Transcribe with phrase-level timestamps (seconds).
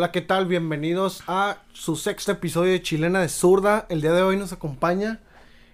[0.00, 0.46] Hola, ¿qué tal?
[0.46, 3.84] Bienvenidos a su sexto episodio de Chilena de Zurda.
[3.90, 5.20] El día de hoy nos acompaña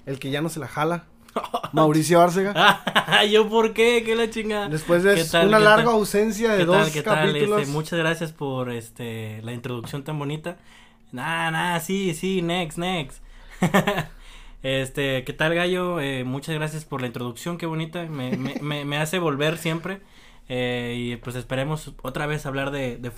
[0.05, 1.05] el que ya no se la jala,
[1.73, 2.83] Mauricio Árcega.
[3.31, 4.03] ¿Yo por qué?
[4.05, 4.69] ¿Qué la chingada?
[4.69, 7.61] Después de una larga ausencia de dos ¿qué capítulos.
[7.61, 10.57] Este, muchas gracias por este la introducción tan bonita.
[11.13, 13.23] Nah, nah, sí, sí, next, next.
[14.65, 16.01] este, ¿qué tal, Gallo?
[16.01, 18.03] Eh, muchas gracias por la introducción, qué bonita.
[18.07, 20.01] Me, me, me, hace volver siempre.
[20.49, 23.13] Eh, y pues esperemos otra vez hablar de, de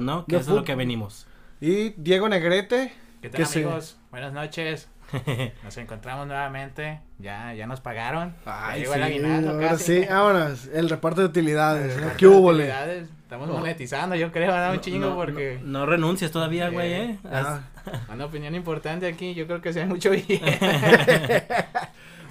[0.00, 0.26] ¿no?
[0.26, 1.26] Que es lo que venimos.
[1.60, 2.92] Y Diego Negrete.
[3.22, 3.96] ¿Qué tal, amigos?
[4.10, 4.88] Buenas noches.
[5.64, 7.00] Nos encontramos nuevamente.
[7.18, 8.34] Ya, ya nos pagaron.
[8.44, 10.66] Ay, sí, el aguinaldo Sí, vámonos.
[10.66, 11.96] El reparto de utilidades.
[12.16, 15.58] ¿Qué hubo, Estamos monetizando, yo creo, da un chingo porque.
[15.62, 17.18] No, renuncias todavía, güey, ¿eh?
[18.12, 20.24] Una opinión importante aquí, yo creo que sea mucho bien.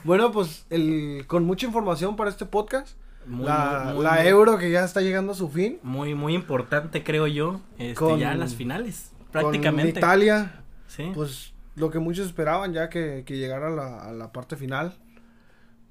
[0.04, 2.96] bueno, pues el, con mucha información para este podcast.
[3.28, 5.80] La, euro que ya está llegando a su fin.
[5.84, 7.62] Muy, muy importante, creo yo.
[7.78, 9.94] Este, ya las finales, prácticamente.
[9.94, 10.64] Con Italia.
[10.88, 11.12] Sí.
[11.14, 14.94] Pues lo que muchos esperaban ya que, que llegara a la, a la parte final.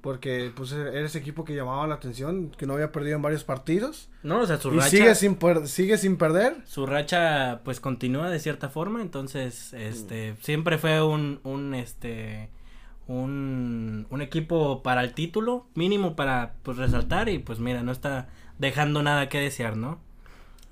[0.01, 3.45] Porque pues era ese equipo que llamaba la atención, que no había perdido en varios
[3.45, 4.11] partidos.
[4.25, 6.57] No, o sea, su y sigue sin, sigue sin perder.
[6.67, 12.51] Su racha pues continúa de cierta forma, entonces este siempre fue un, un este
[13.13, 18.29] un, un equipo para el título, mínimo para pues resaltar y pues mira, no está
[18.59, 20.01] dejando nada que desear, ¿no?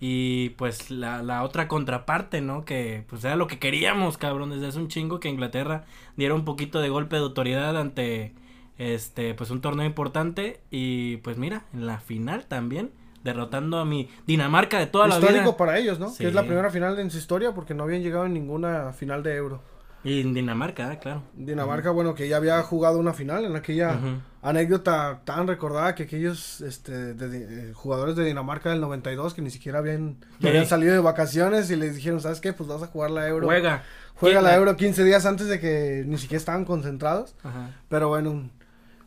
[0.00, 2.64] Y pues la, la otra contraparte, ¿no?
[2.64, 5.84] Que pues era lo que queríamos, cabrón, desde hace un chingo que Inglaterra
[6.16, 8.32] diera un poquito de golpe de autoridad ante
[8.78, 14.08] este pues un torneo importante y pues mira, en la final también derrotando a mi
[14.26, 15.28] Dinamarca de toda la vida.
[15.28, 16.14] Histórico para ellos, ¿no?
[16.16, 19.22] Que es la primera final en su historia porque no habían llegado en ninguna final
[19.22, 19.62] de Euro.
[20.02, 21.22] Y en Dinamarca, claro.
[21.34, 23.98] Dinamarca, bueno, que ya había jugado una final en aquella
[24.40, 29.78] anécdota tan recordada que aquellos este, de, jugadores de Dinamarca del 92 que ni siquiera
[29.80, 32.54] habían, habían salido de vacaciones y les dijeron, ¿sabes qué?
[32.54, 33.46] Pues vas a jugar la Euro.
[33.46, 33.82] Juega.
[34.14, 37.34] Juega la Euro 15 días antes de que ni siquiera estaban concentrados.
[37.88, 38.48] Pero bueno,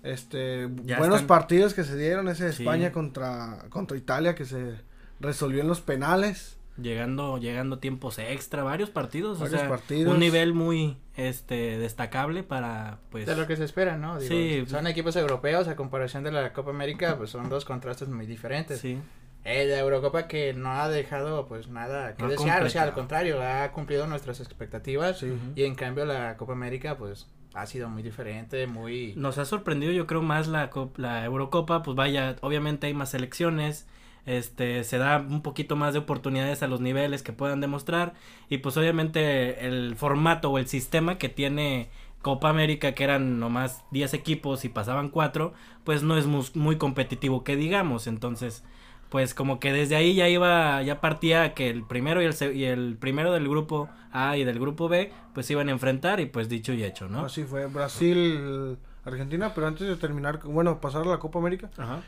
[0.04, 4.76] este buenos partidos que se dieron ese de España contra contra Italia que se
[5.20, 9.70] resolvió en los penales llegando llegando tiempos extra varios partidos o sea
[10.08, 14.88] un nivel muy este destacable para pues de lo que se espera no sí son
[14.88, 18.80] equipos europeos a comparación de la Copa América pues son dos contrastes muy diferentes.
[18.80, 18.98] Sí.
[19.46, 23.42] Eh, la Eurocopa que no ha dejado pues nada que desear o sea al contrario
[23.42, 25.24] ha cumplido nuestras expectativas
[25.56, 29.14] y en cambio la Copa América pues ha sido muy diferente, muy...
[29.16, 33.88] Nos ha sorprendido yo creo más la, la Eurocopa, pues vaya, obviamente hay más selecciones,
[34.26, 38.14] este, se da un poquito más de oportunidades a los niveles que puedan demostrar
[38.50, 41.90] y pues obviamente el formato o el sistema que tiene
[42.22, 45.54] Copa América que eran nomás 10 equipos y pasaban 4,
[45.84, 48.64] pues no es muy, competitivo que digamos, entonces
[49.10, 52.64] pues como que desde ahí ya iba, ya partía que el primero y el, y
[52.64, 56.50] el primero del grupo A y del grupo B, pues iban a enfrentar y pues
[56.50, 57.26] dicho y hecho, ¿no?
[57.26, 62.02] Así fue, Brasil, Argentina, pero antes de terminar, bueno, pasar a la Copa América, Ajá.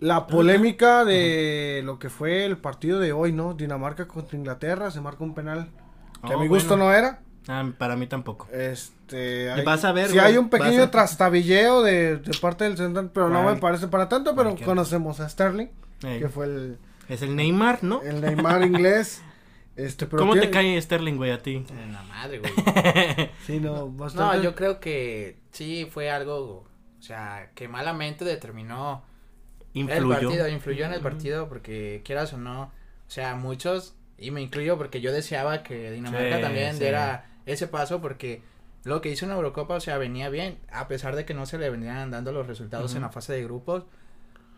[0.00, 3.54] La polémica de lo que fue el partido de hoy, ¿no?
[3.54, 5.68] Dinamarca contra Inglaterra, se marca un penal
[6.26, 7.20] que a oh, mi gusto no era.
[7.48, 8.48] Ah, para mí tampoco.
[8.52, 10.10] Este, vas a ver.
[10.10, 14.34] Si hay un pequeño trastabilleo de, parte del central, pero no me parece para tanto,
[14.34, 15.68] pero conocemos a Sterling,
[16.00, 16.78] que fue el
[17.10, 18.02] es el Neymar, ¿no?
[18.02, 19.20] El Neymar inglés.
[19.74, 21.64] Este, pero ¿Cómo te cae Sterling, güey, a ti?
[21.68, 22.52] En la madre, güey.
[23.46, 24.36] sí, no, bastante...
[24.36, 26.66] No, yo creo que sí fue algo,
[26.98, 29.02] o sea, que malamente determinó
[29.74, 30.02] influyó.
[30.02, 34.40] El partido, influyó en el partido porque quieras o no, o sea, muchos, y me
[34.40, 38.42] incluyo porque yo deseaba que Dinamarca también diera ese paso porque
[38.84, 41.58] lo que hizo en Eurocopa, o sea, venía bien, a pesar de que no se
[41.58, 43.84] le venían dando los resultados en la fase de grupos,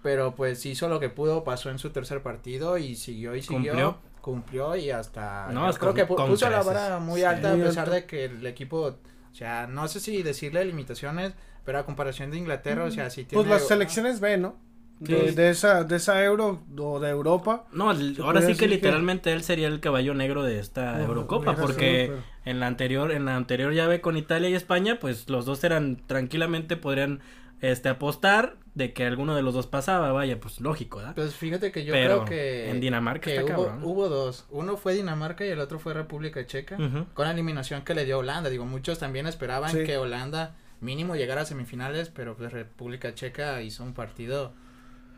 [0.03, 3.99] pero pues hizo lo que pudo, pasó en su tercer partido y siguió y siguió.
[4.21, 8.27] Cumplió, y hasta no, creo que puso la vara muy alta a pesar de que
[8.27, 11.33] el equipo, o sea, no sé si decirle limitaciones,
[11.65, 13.43] pero a comparación de Inglaterra, o sea, si tiene...
[13.43, 14.55] Pues las selecciones B, ¿no?
[15.03, 17.67] De, esa, de esa euro o de Europa.
[17.73, 22.13] No, ahora sí que literalmente él sería el caballo negro de esta Eurocopa, porque
[22.45, 25.97] en la anterior, en la anterior llave con Italia y España, pues los dos eran
[26.07, 27.21] tranquilamente podrían
[27.61, 31.15] este apostar de que alguno de los dos pasaba, vaya, pues lógico, ¿verdad?
[31.15, 35.51] Pues fíjate que yo creo que en Dinamarca hubo, hubo, dos, uno fue Dinamarca y
[35.51, 36.77] el otro fue República Checa,
[37.15, 41.43] con la eliminación que le dio Holanda, digo, muchos también esperaban que Holanda mínimo llegara
[41.43, 44.53] a semifinales, pero pues República Checa hizo un partido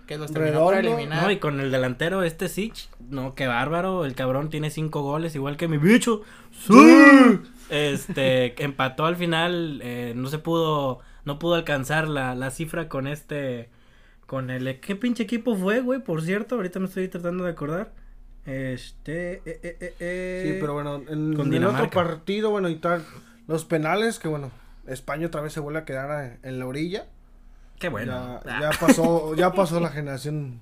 [0.06, 1.22] que los terminó por eliminar.
[1.22, 5.34] No, y con el delantero este Sich, no, qué bárbaro, el cabrón tiene cinco goles,
[5.34, 6.22] igual que mi bicho.
[6.52, 7.40] ¡Sí!
[7.70, 13.06] Este, empató al final, eh, no se pudo, no pudo alcanzar la, la cifra con
[13.06, 13.70] este,
[14.26, 16.00] con el, ¿qué pinche equipo fue, güey?
[16.00, 17.92] Por cierto, ahorita me estoy tratando de acordar.
[18.46, 23.04] Este, eh, eh, eh, sí, pero bueno, en, el otro partido, bueno, y tal,
[23.46, 24.50] los penales, que bueno,
[24.86, 27.06] España otra vez se vuelve a quedar en la orilla.
[27.78, 28.40] Qué bueno.
[28.44, 30.60] Ya, pasó, ya pasó la generación.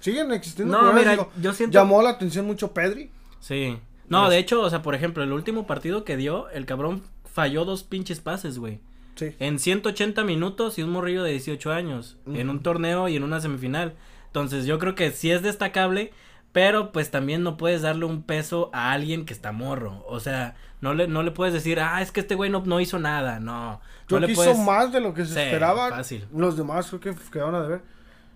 [0.00, 0.80] siguen existiendo.
[0.80, 1.78] No, mira, yo siento.
[1.78, 3.10] Llamó la atención mucho Pedri.
[3.40, 3.78] Sí.
[4.08, 7.64] No, de hecho, o sea, por ejemplo, el último partido que dio, el cabrón falló
[7.64, 8.80] dos pinches pases, güey.
[9.14, 9.34] Sí.
[9.38, 12.16] En 180 minutos y un morrillo de 18 años.
[12.26, 13.94] En un torneo y en una semifinal.
[14.26, 16.12] Entonces, yo creo que sí es destacable.
[16.52, 20.04] Pero pues también no puedes darle un peso a alguien que está morro.
[20.06, 22.78] O sea, no le, no le puedes decir, ah, es que este güey no, no
[22.80, 23.40] hizo nada.
[23.40, 23.80] No.
[24.08, 25.88] Yo no hizo más de lo que se esperaba.
[25.88, 26.26] Fácil.
[26.34, 27.82] Los demás creo que quedaron a deber.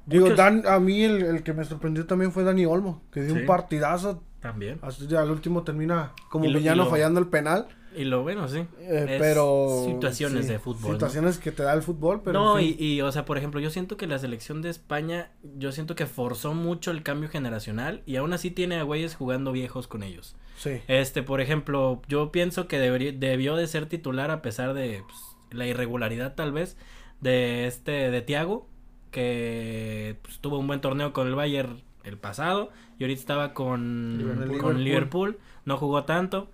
[0.06, 3.34] Digo, Dan, a mí el, el, que me sorprendió también fue Dani Olmo, que dio
[3.34, 4.22] un partidazo.
[4.40, 4.78] También.
[4.80, 7.66] Hasta ya al último termina como villano fallando el penal.
[7.96, 8.66] Y lo bueno, sí.
[8.78, 9.84] Eh, pero.
[9.87, 10.93] Situaciones de fútbol.
[10.93, 12.38] Situaciones que te da el fútbol, pero.
[12.38, 15.72] No, y, y, o sea, por ejemplo, yo siento que la selección de España, yo
[15.72, 19.88] siento que forzó mucho el cambio generacional y aún así tiene a güeyes jugando viejos
[19.88, 20.37] con ellos.
[20.58, 20.81] Sí.
[20.88, 25.19] Este, por ejemplo, yo pienso que debería, debió de ser titular a pesar de pues,
[25.50, 26.76] la irregularidad, tal vez,
[27.20, 28.69] de este, de Tiago,
[29.10, 34.58] que pues, tuvo un buen torneo con el Bayern el pasado y ahorita estaba con,
[34.60, 36.48] con Liverpool, no jugó tanto.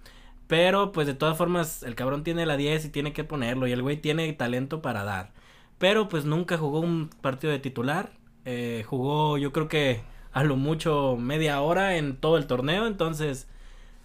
[0.53, 3.73] Pero pues de todas formas el cabrón tiene la 10 y tiene que ponerlo y
[3.73, 5.31] el güey tiene talento para dar.
[5.79, 8.11] Pero pues nunca jugó un partido de titular.
[8.45, 12.87] Eh, jugó yo creo que a lo mucho media hora en todo el torneo.
[12.87, 13.49] Entonces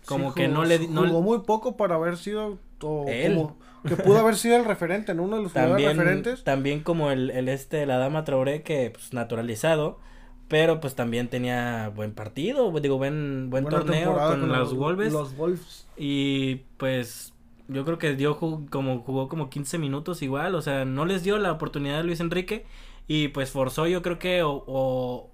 [0.05, 0.87] como que no le...
[0.87, 2.59] No jugó muy poco para haber sido...
[2.79, 6.45] Como, que pudo haber sido el referente, en uno de los también, referentes.
[6.45, 9.99] También como el, el este, la dama Traoré que pues naturalizado
[10.47, 15.11] pero pues también tenía buen partido, digo, buen, buen torneo con, los, Wolves.
[15.11, 15.87] Los Wolves.
[15.97, 17.33] Y pues
[17.67, 21.37] yo creo que dio como jugó como 15 minutos igual, o sea, no les dio
[21.37, 22.65] la oportunidad a Luis Enrique
[23.07, 25.31] y pues forzó yo creo que o, o,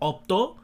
[0.00, 0.56] optó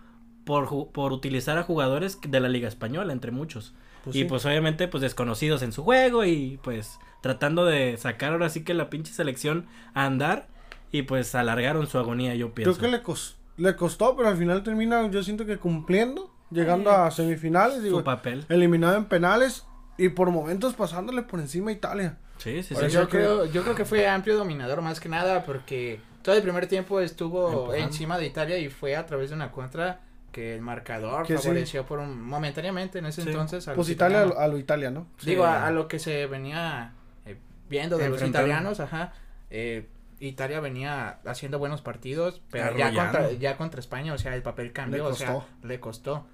[0.45, 3.73] por, por utilizar a jugadores de la Liga Española, entre muchos.
[4.03, 8.49] Pues y pues obviamente pues desconocidos en su juego y pues tratando de sacar ahora
[8.49, 10.49] sí que la pinche selección a andar
[10.91, 12.79] y pues alargaron su agonía, yo pienso.
[12.79, 16.91] Creo que le costó le costó, pero al final termina, yo siento que cumpliendo, llegando
[16.91, 17.83] a semifinales.
[17.89, 18.45] Su papel.
[18.49, 19.65] Eliminado en penales
[19.99, 22.19] y por momentos pasándole por encima a Italia.
[22.39, 22.89] Sí, sí, sí.
[22.89, 26.67] Yo, creo, yo creo que fue amplio dominador más que nada porque todo el primer
[26.67, 30.01] tiempo estuvo encima de Italia y fue a través de una contra
[30.33, 33.71] que el marcador favoreció por un momentáneamente en ese entonces.
[33.75, 35.07] pues Italia a lo, Italia, ¿no?
[35.25, 36.93] Digo, a, lo que se venía
[37.25, 37.39] eh,
[37.71, 39.15] viendo de los italianos, ajá.
[39.49, 39.87] Eh,
[40.21, 44.73] Italia venía haciendo buenos partidos, pero ya contra, ya contra España, o sea, el papel
[44.73, 46.27] cambió, o sea, le costó.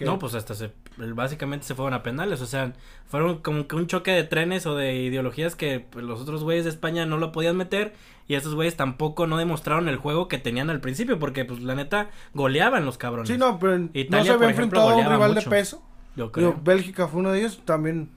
[0.00, 2.72] No, pues hasta se, básicamente se fueron a penales, o sea,
[3.06, 6.64] fueron como que un choque de trenes o de ideologías que pues, los otros güeyes
[6.64, 7.92] de España no lo podían meter
[8.26, 11.74] y esos güeyes tampoco no demostraron el juego que tenían al principio, porque pues la
[11.74, 13.28] neta goleaban los cabrones.
[13.28, 15.82] Sí, no, pero no se había enfrentado a un rival de peso.
[16.16, 16.58] Yo creo.
[16.62, 18.08] Bélgica fue uno de ellos, también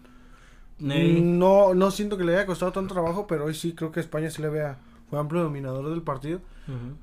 [0.79, 4.29] no, no siento que le haya costado tanto trabajo, pero hoy sí creo que España
[4.29, 4.77] se le vea
[5.09, 6.39] fue amplio dominador del partido.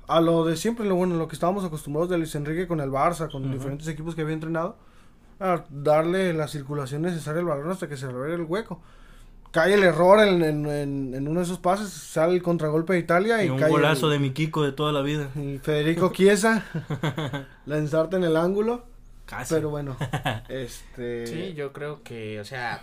[0.07, 2.89] A lo de siempre, lo bueno, lo que estábamos acostumbrados de Luis Enrique con el
[2.89, 4.77] Barça, con diferentes equipos que había entrenado,
[5.41, 8.81] a darle la circulación necesaria al balón hasta que se revele el hueco.
[9.51, 13.47] Cae el error en, en, uno de esos pases, sale el contragolpe de Italia y,
[13.47, 15.29] y un golazo de mi Kiko de toda la vida.
[15.35, 16.63] Y Federico Chiesa
[17.65, 18.85] la ensarta en el ángulo.
[19.25, 19.53] Casi.
[19.53, 19.97] Pero bueno,
[20.47, 21.27] este...
[21.27, 22.81] Sí, yo creo que, o sea,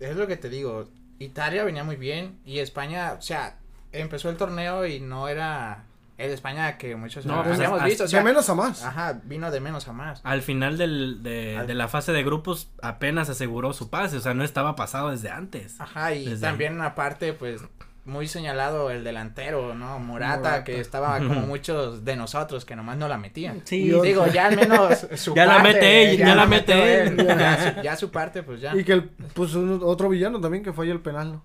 [0.00, 0.88] es lo que te digo.
[1.18, 3.58] Italia venía muy bien y España, o sea,
[3.92, 5.84] empezó el torneo y no era
[6.16, 8.06] el España que muchos no, pues, habíamos visto.
[8.06, 8.84] de menos a más.
[8.84, 10.20] Ajá, vino de menos a más.
[10.24, 14.34] Al final del, de, de, la fase de grupos apenas aseguró su pase, o sea,
[14.34, 15.80] no estaba pasado desde antes.
[15.80, 17.62] Ajá, y también aparte, pues,
[18.04, 19.98] muy señalado el delantero, ¿no?
[19.98, 23.62] Morata, que estaba como muchos de nosotros que nomás no la metían.
[23.64, 25.58] Sí, digo, ya al menos su ya parte.
[25.58, 27.16] La mete ya, la mete él.
[27.16, 28.74] Ya, su, ya, su parte, pues ya.
[28.74, 29.04] Y que el,
[29.34, 31.44] pues otro villano también que falla el penal, ¿no?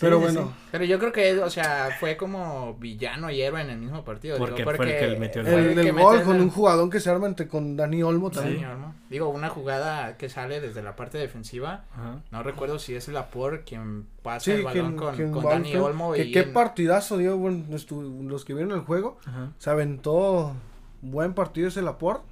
[0.00, 0.52] Pero bueno.
[0.70, 4.36] Pero yo creo que, o sea, fue como villano y héroe en el mismo partido.
[4.36, 7.00] Porque, digo, porque fue el que metió el, el, el gol con un jugador que
[7.00, 8.66] se arma entre, con Dani Olmo también.
[9.08, 11.84] Digo, una jugada que sale desde la parte defensiva.
[12.30, 16.12] No recuerdo si es Lapor quien pasa el balón con, con Dani Olmo.
[16.12, 19.18] Que, qué partidazo dio, bueno, los que vieron el juego.
[19.58, 20.54] Se aventó
[21.00, 22.22] buen partido ese Lapor.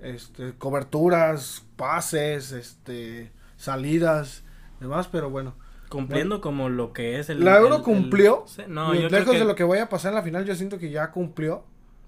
[0.00, 4.44] Este, coberturas, pases, este, salidas,
[4.80, 5.54] demás, pero bueno
[5.90, 7.44] Cumpliendo como lo que es el...
[7.44, 8.46] La Euro cumplió.
[8.68, 11.10] no, lejos de lo que vaya a pasar en la final, yo siento que ya
[11.10, 11.64] cumplió.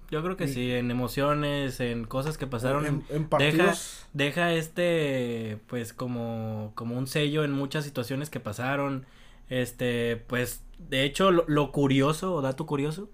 [0.09, 3.03] Yo creo que sí, en emociones, en cosas que pasaron.
[3.09, 4.05] En, partidos.
[4.13, 9.05] Deja, deja, este, pues como, como un sello en muchas situaciones que pasaron.
[9.49, 13.09] Este, pues, de hecho, lo, curioso, o dato curioso,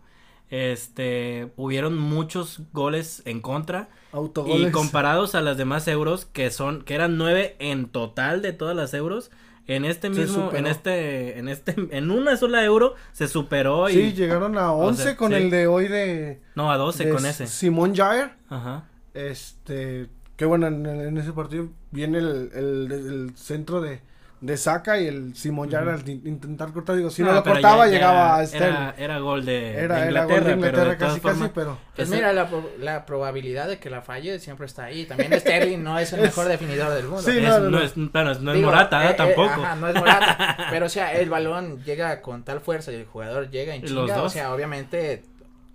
[0.49, 3.89] este, hubieron muchos goles en contra.
[4.11, 4.69] Autogoles.
[4.69, 8.75] Y comparados a las demás euros, que son, que eran nueve en total de todas
[8.75, 9.31] las euros,
[9.75, 13.93] en este mismo, en este, en este, en una sola euro se superó y.
[13.93, 16.41] Sí, llegaron a 11 con el de hoy de.
[16.55, 17.45] No, a 12 con ese.
[17.45, 18.31] Simón Jair.
[18.49, 18.85] Ajá.
[19.13, 24.01] Este, qué bueno, en, ese partido viene el, el centro de,
[24.41, 28.37] de Saca y el Simón ya al intentar cortar, digo, si no, lo cortaba llegaba
[28.37, 28.93] a Sterling.
[28.97, 31.77] Era, gol de, era, Inglaterra, era gol de Inglaterra casi casi, pero...
[31.95, 35.05] Pues mira, la, la, probabilidad de que la falle siempre está ahí.
[35.05, 37.21] También Sterling no es el mejor definidor del mundo.
[37.21, 39.49] Sí, no, no, es, no es Morata eh, eh, tampoco.
[39.49, 43.05] ajá, no es Morata, pero o sea, el balón llega con tal fuerza y el
[43.05, 45.23] jugador llega en chinga, o sea, obviamente,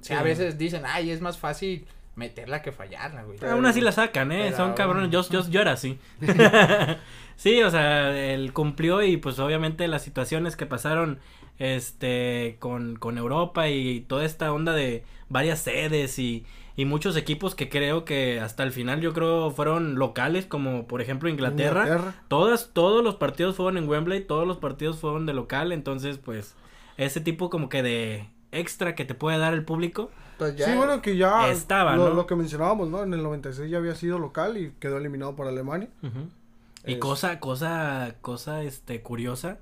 [0.00, 3.38] o sea, a veces dicen, ay, es más fácil meterla que fallarla, güey.
[3.50, 4.52] Aún así la sacan, ¿eh?
[4.56, 5.99] Son cabrones, yo, yo, yo era así.
[7.37, 11.19] Sí, o sea, él cumplió y pues obviamente las situaciones que pasaron
[11.59, 16.45] este con, con Europa y toda esta onda de varias sedes y,
[16.76, 21.00] y muchos equipos que creo que hasta el final yo creo fueron locales como por
[21.00, 22.14] ejemplo Inglaterra.
[22.29, 26.57] Todas todos los partidos fueron en Wembley, todos los partidos fueron de local, entonces pues
[26.97, 30.11] ese tipo como que de extra que te puede dar el público.
[30.38, 33.05] Pues ya sí, bueno, que ya estaba, lo, lo que mencionábamos, ¿no?
[33.05, 35.88] En el 96 ya había sido local y quedó eliminado por Alemania.
[36.87, 39.59] Y cosa, cosa, cosa, este, curiosa,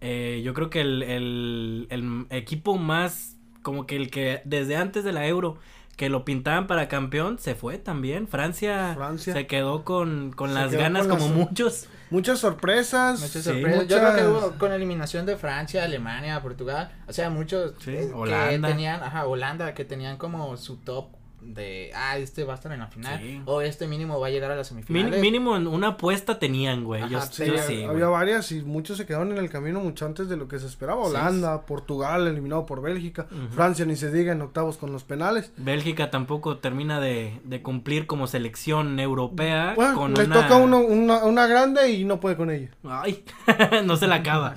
[0.00, 5.04] eh, yo creo que el, el, el, equipo más, como que el que desde antes
[5.04, 5.58] de la Euro,
[5.96, 8.28] que lo pintaban para campeón, se fue también.
[8.28, 11.86] Francia, se quedó con, con las ganas como muchos.
[12.10, 13.20] Muchas sorpresas.
[13.20, 13.88] Muchas sorpresas.
[13.88, 18.12] Yo creo que hubo con eliminación de Francia, Alemania, Portugal, o sea, muchos eh,
[18.50, 21.06] que tenían, ajá, Holanda, que tenían como su top
[21.44, 24.50] de, ah, este va a estar en la final, o este mínimo va a llegar
[24.50, 25.20] a la semifinal.
[25.20, 27.08] mínimo en una apuesta tenían, güey.
[27.08, 30.48] yo, sí, había varias y muchos se quedaron en el camino mucho antes de lo
[30.48, 31.02] que se esperaba.
[31.04, 35.52] Holanda, Portugal, eliminado por Bélgica, Francia ni se diga en octavos con los penales.
[35.56, 39.74] Bélgica tampoco termina de, de cumplir como selección europea.
[39.94, 42.70] con le toca uno, una, una grande y no puede con ella.
[42.84, 43.24] Ay,
[43.84, 44.54] no se la acaba.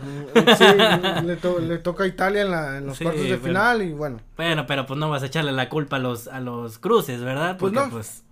[0.58, 0.66] sí,
[1.26, 4.20] le, toca a Italia en, la, en los cuartos de final y bueno.
[4.36, 7.58] Bueno, pero pues no vas a echarle la culpa a los, a los cruces, ¿verdad?
[7.58, 7.90] pues no.
[7.90, 8.24] Pues,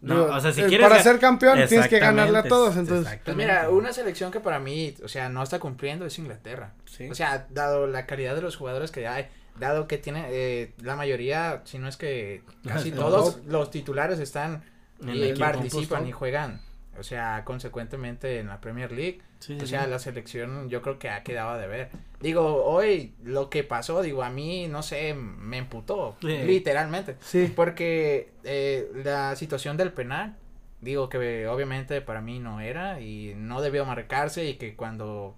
[0.00, 0.88] no, o sea, si eh, quieres...
[0.88, 3.20] Para ser campeón tienes que ganarle a todos, entonces...
[3.24, 6.74] Pues mira, una selección que para mí, o sea, no está cumpliendo es Inglaterra.
[7.08, 9.28] O sea, dado la calidad de los jugadores que hay,
[9.60, 14.64] dado que tiene eh, la mayoría, si no es que casi todos los titulares están
[15.00, 16.60] y participan y juegan
[16.98, 19.20] o sea, consecuentemente en la Premier League.
[19.50, 21.90] O sea, la selección yo creo que ha quedado de ver.
[22.20, 27.16] Digo, hoy lo que pasó, digo, a mí, no sé, me emputó, literalmente.
[27.20, 27.52] Sí.
[27.54, 30.36] Porque eh, la situación del penal,
[30.80, 35.34] digo que obviamente para mí no era y no debió marcarse y que cuando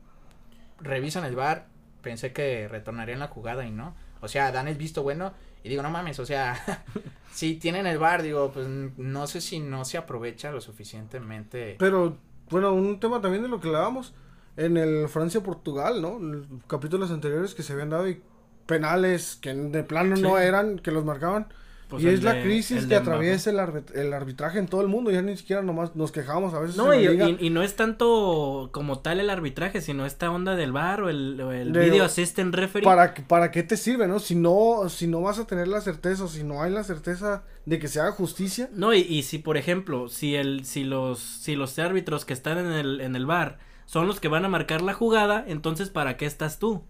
[0.81, 1.67] revisan el bar
[2.03, 3.95] pensé que retornarían la jugada y no.
[4.21, 5.35] O sea, dan el visto bueno
[5.65, 6.63] y digo, no mames, o sea,
[7.33, 11.77] si tienen el bar, digo, pues no sé si no se aprovecha lo suficientemente.
[11.79, 12.19] Pero,
[12.51, 14.15] bueno, un tema también de lo que hablábamos
[14.57, 16.21] en el Francia-Portugal, ¿no?
[16.69, 18.23] capítulos anteriores que se habían dado y
[18.67, 21.49] penales que de plano no eran, que los marcaban.
[21.89, 25.11] Pues y es la crisis que atraviesa el, arbitraje en todo el mundo.
[25.11, 26.77] Ya ni siquiera nomás nos quejamos a veces.
[26.77, 31.11] No, y, no es tanto como tal el arbitraje, sino esta onda del bar o
[31.11, 32.85] el, el video assistant referee.
[32.85, 34.19] ¿Para, ¿Para qué te sirve, no?
[34.19, 37.45] Si no si no vas a tener la certeza o si no hay la certeza
[37.67, 38.71] de que se haga justicia.
[38.73, 42.59] No, y, y si por ejemplo, si el si los si los árbitros que están
[42.59, 46.17] en el en el bar son los que van a marcar la jugada, entonces ¿para
[46.17, 46.85] qué estás tú?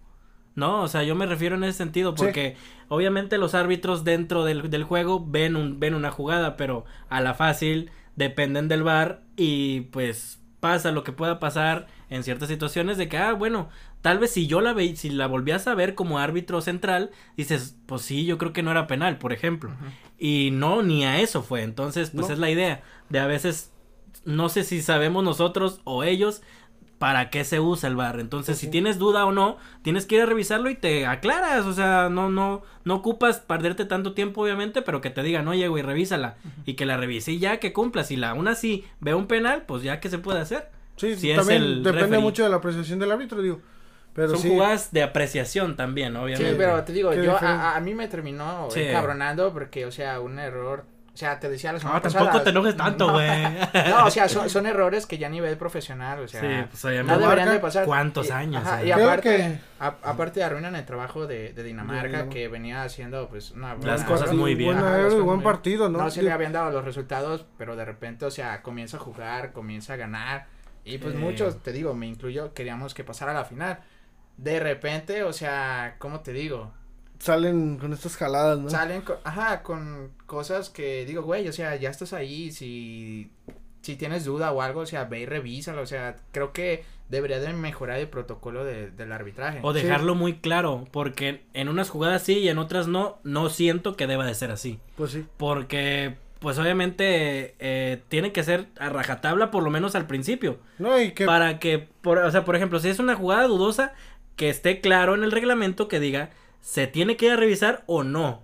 [0.55, 0.81] ¿No?
[0.81, 2.55] O sea, yo me refiero en ese sentido porque
[2.87, 7.33] obviamente los árbitros dentro del, del, juego ven, un, ven una jugada, pero a la
[7.33, 13.07] fácil dependen del bar y pues pasa lo que pueda pasar en ciertas situaciones de
[13.07, 13.69] que, ah, bueno,
[14.01, 17.77] tal vez si yo la veí, si la volvías a ver como árbitro central, dices,
[17.85, 19.71] pues sí, yo creo que no era penal, por ejemplo.
[20.17, 21.63] Y no, ni a eso fue.
[21.63, 23.71] Entonces, pues es la idea de a veces,
[24.23, 26.41] no sé si sabemos nosotros o ellos
[26.97, 28.19] para qué se usa el bar.
[28.19, 31.65] Entonces, si tienes duda o no, tienes que ir a revisarlo y te aclaras.
[31.65, 35.67] O sea, no, no, no ocupas perderte tanto tiempo, obviamente, pero que te digan, oye,
[35.67, 36.37] güey, revísala.
[36.65, 38.03] Y que la revise y ya que cumpla.
[38.03, 40.69] Si la aún así ve un penal, pues ya que se puede hacer.
[40.95, 43.59] Sí, si también depende mucho de la apreciación del árbitro, digo.
[44.13, 46.51] Pero Son jugadas de apreciación también, obviamente.
[46.51, 50.85] Sí, pero te digo, yo a, mí me terminó cabronando porque, o sea, un error
[51.15, 53.29] o sea, te decía la semana no, tampoco te enojes tanto, güey.
[53.89, 57.05] No, o sea, son, son, errores que ya a nivel profesional, o sea, sí, pues,
[57.05, 57.85] no deberían de pasar.
[57.85, 58.61] ¿Cuántos años?
[58.61, 63.75] Ajá, y aparte, aparte arruinan el trabajo de, de Dinamarca, que venía haciendo, pues, una
[63.75, 64.77] Las cosas muy bien.
[65.23, 65.99] buen partido, ¿no?
[65.99, 69.53] No se le habían dado los resultados, pero de repente, o sea, comienza a jugar,
[69.53, 70.47] comienza a ganar.
[70.83, 73.79] Y pues muchos, te digo, me incluyo, queríamos que pasara a la final.
[74.35, 76.73] De repente, o sea, ¿cómo te digo?
[77.25, 78.69] Salen con estas jaladas, ¿no?
[78.69, 83.31] Salen con, ajá, con cosas que digo, güey, o sea, ya estás ahí, si,
[83.81, 87.39] si tienes duda o algo, o sea, ve y revísalo, o sea, creo que debería
[87.39, 89.59] de mejorar el protocolo de, del arbitraje.
[89.63, 93.95] O dejarlo muy claro, porque en unas jugadas sí y en otras no, no siento
[93.95, 94.79] que deba de ser así.
[94.95, 95.25] Pues sí.
[95.37, 100.59] Porque, pues obviamente, eh, tiene que ser a rajatabla por lo menos al principio.
[100.77, 101.25] No, y que...
[101.25, 103.93] Para que, por, o sea, por ejemplo, si es una jugada dudosa,
[104.35, 106.29] que esté claro en el reglamento que diga,
[106.65, 108.41] se tiene que ir a revisar o no.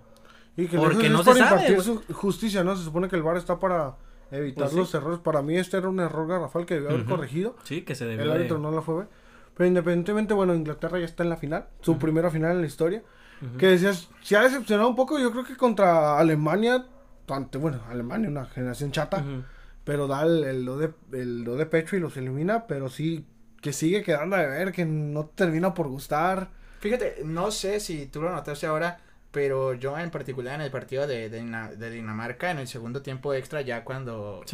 [0.56, 1.80] Y que porque no se sabe.
[1.80, 2.76] Su justicia, ¿no?
[2.76, 3.96] Se supone que el VAR está para
[4.30, 5.18] evitar pues los errores.
[5.18, 7.56] Para mí este era un error garrafal que debió haber corregido.
[7.64, 8.26] Sí, que se debió.
[8.26, 9.06] El árbitro no lo fue.
[9.56, 13.02] Pero independientemente, bueno, Inglaterra ya está en la final, su primera final en la historia.
[13.58, 16.86] Que decías, se ha decepcionado un poco, yo creo que contra Alemania,
[17.28, 19.24] ante, bueno, Alemania, una generación chata,
[19.82, 23.26] pero da el, el, do de, el do de pecho y los elimina, pero sí,
[23.60, 26.50] que sigue quedando de ver, que no termina por gustar.
[26.82, 28.98] Fíjate, no sé si tú lo notaste ahora,
[29.30, 33.60] pero yo en particular en el partido de, de, Dinamarca, en el segundo tiempo extra,
[33.60, 34.44] ya cuando,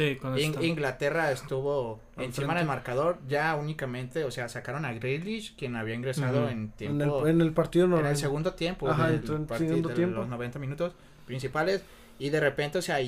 [0.61, 6.47] Inglaterra estuvo encima del marcador, ya únicamente, o sea, sacaron a Grealish, quien había ingresado
[6.49, 7.25] en tiempo.
[7.25, 8.05] En el, partido normal.
[8.05, 8.87] En el segundo tiempo.
[8.87, 10.19] Ajá, el, segundo tiempo.
[10.19, 10.93] Los 90 minutos
[11.25, 11.83] principales.
[12.19, 12.99] Y de repente, o sea,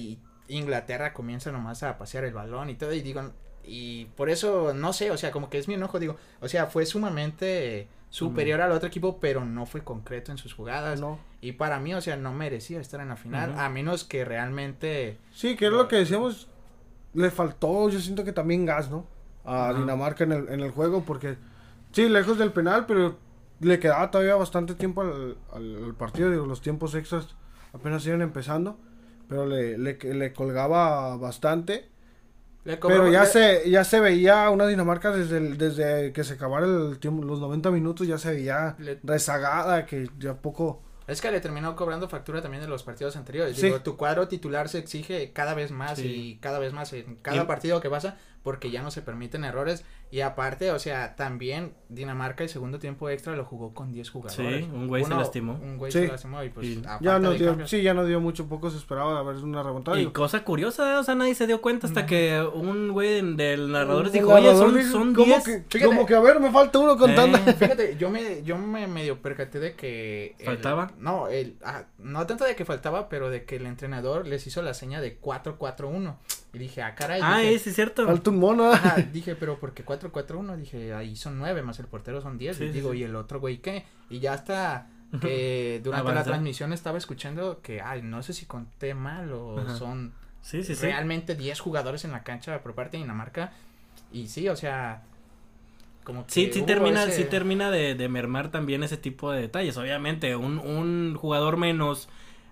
[0.47, 2.91] Inglaterra comienza nomás a pasear el balón y todo.
[2.91, 3.21] Y digo,
[3.63, 6.65] y por eso, no sé, o sea, como que es mi enojo, digo, o sea,
[6.65, 10.99] fue sumamente superior al otro equipo, pero no fue concreto en sus jugadas.
[10.99, 11.17] No.
[11.39, 15.17] Y para mí, o sea, no merecía estar en la final, a menos que realmente...
[15.31, 16.49] Sí, que es lo que decíamos,
[17.13, 19.07] le faltó, yo siento que también gas, ¿no?
[19.43, 21.37] A Dinamarca en el, en el juego, porque
[21.93, 23.17] sí, lejos del penal, pero
[23.61, 27.35] le quedaba todavía bastante tiempo al, al, partido, digo, los tiempos extras
[27.73, 28.77] apenas iban empezando,
[29.29, 31.89] pero le, le, le colgaba bastante.
[32.63, 37.23] Pero ya se ya se veía una Dinamarca desde desde que se acabara el tiempo,
[37.23, 42.07] los 90 minutos ya se veía rezagada, que ya poco es que le terminó cobrando
[42.07, 43.59] factura también de los partidos anteriores.
[43.59, 47.47] Digo, tu cuadro titular se exige cada vez más y cada vez más en cada
[47.47, 49.83] partido que pasa porque ya no se permiten errores.
[50.11, 54.65] Y aparte, o sea, también Dinamarca el segundo tiempo extra lo jugó con 10 jugadores.
[54.65, 55.59] Sí, un güey se lastimó.
[55.61, 58.69] Un güey se lastimó y pues ya no dio, sí, ya no dio mucho, poco
[58.69, 59.99] se esperaba a ver una remontada.
[59.99, 64.09] Y cosa curiosa, o sea, nadie se dio cuenta hasta que un güey del narrador
[64.09, 65.65] dijo, oye, son, son 10.
[65.67, 67.37] Que, como que a ver, me falta uno contando.
[67.37, 67.53] Eh.
[67.53, 70.35] Fíjate, yo me, yo me medio percaté de que...
[70.45, 70.91] ¿Faltaba?
[70.97, 74.61] no, el, ah, no tanto de que faltaba, pero de que el entrenador les hizo
[74.61, 76.15] la seña de 4-4-1.
[76.53, 77.21] Y dije, ah, caray.
[77.23, 78.05] Ah, ese es cierto.
[78.05, 78.71] Falta un mono.
[78.71, 82.61] Ajá, dije, pero porque 4-4-1, dije, ahí son 9, más el portero son 10.
[82.61, 83.85] y digo, ¿y el otro güey qué?
[84.09, 84.87] Y ya hasta
[85.19, 90.13] que durante la transmisión estaba escuchando que, ay, no sé si conté mal o son
[90.41, 93.51] sí, sí, realmente 10 jugadores en la cancha por parte de Dinamarca.
[94.13, 95.03] Y sí, o sea,
[96.03, 99.77] como que sí, sí termina, sí termina de, de, mermar también ese tipo de detalles.
[99.77, 102.09] Obviamente, un, un jugador menos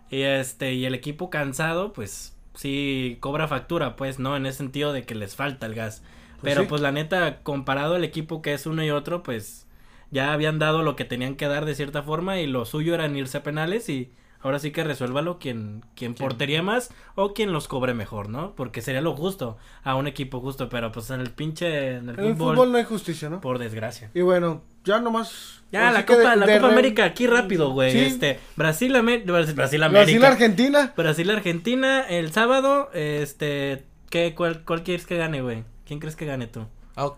[0.09, 4.35] y este y el equipo cansado, pues sí cobra factura, pues, ¿no?
[4.35, 6.03] En ese sentido de que les falta el gas.
[6.41, 9.67] Pues Pero pues la neta, comparado al equipo que es uno y otro, pues
[10.11, 13.07] ya habían dado lo que tenían que dar de cierta forma y lo suyo era
[13.07, 17.67] irse a penales y ahora sí que resuélvalo quien, quien portería más o quien los
[17.67, 18.55] cobre mejor, ¿no?
[18.55, 21.97] Porque sería lo justo a un equipo justo, pero pues en el pinche...
[21.97, 23.41] En el, fútbol, no hay justicia, ¿no?
[23.41, 24.09] Por desgracia.
[24.13, 25.61] Y bueno, ya nomás...
[25.71, 27.95] Ya, la Copa, la Copa América, aquí rápido, güey.
[27.95, 29.91] Este, Brasil, Brasil, América.
[29.91, 30.93] Brasil, Argentina.
[30.97, 35.63] Brasil, Argentina, el sábado, este, ¿qué, cuál, cuál quieres que gane, güey?
[35.89, 36.67] ¿Quién crees que gane tú?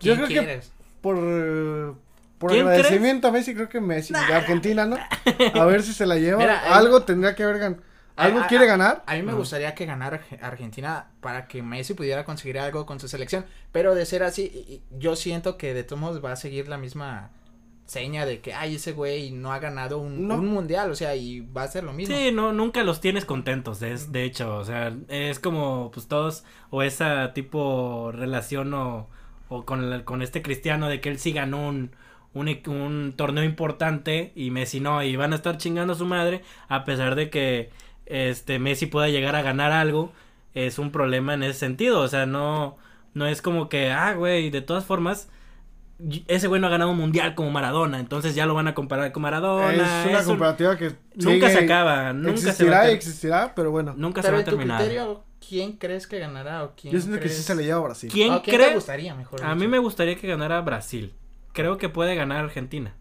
[0.00, 0.68] Yo creo quieres?
[0.68, 1.98] Que por...
[2.38, 4.14] Por agradecimiento a Messi, creo que Messi.
[4.14, 4.96] Argentina, ¿no?
[5.60, 6.42] A ver si se la lleva.
[6.74, 7.82] Algo tendría que haber ganado.
[8.16, 9.02] ¿Algo quiere ganar?
[9.04, 13.08] A mí me gustaría que ganara Argentina para que Messi pudiera conseguir algo con su
[13.08, 13.44] selección.
[13.72, 17.30] Pero de ser así, yo siento que de todos modos va a seguir la misma
[17.92, 21.64] seña de que, ay, ese güey no ha ganado un, mundial, o sea, y va
[21.64, 22.16] a ser lo mismo.
[22.16, 26.44] Sí, no, nunca los tienes contentos, es, de hecho, o sea, es como, pues todos,
[26.70, 29.08] o esa tipo relación o,
[29.50, 31.90] o con, con este cristiano de que él sí ganó un,
[32.32, 36.84] un, torneo importante y Messi no, y van a estar chingando a su madre a
[36.84, 37.70] pesar de que
[38.06, 40.12] este Messi pueda llegar a ganar algo,
[40.54, 42.78] es un problema en ese sentido, o sea, no
[43.14, 45.28] no es como que, ah, güey, de todas formas
[46.26, 49.12] ese güey no ha ganado un mundial como Maradona, entonces ya lo van a comparar
[49.12, 50.04] con Maradona.
[50.04, 53.94] Es una comparativa que nunca se acaba, nunca existirá se va a existirá, pero bueno.
[53.96, 54.78] Nunca se va a terminar.
[54.78, 57.82] Criterio, ¿Quién crees que ganará o quién Yo siento que sí se le lleva a
[57.82, 58.10] Brasil.
[58.12, 59.44] ¿Quién, te gustaría mejor?
[59.44, 61.14] A mí me gustaría que ganara Brasil
[61.52, 62.94] creo que puede ganar Argentina.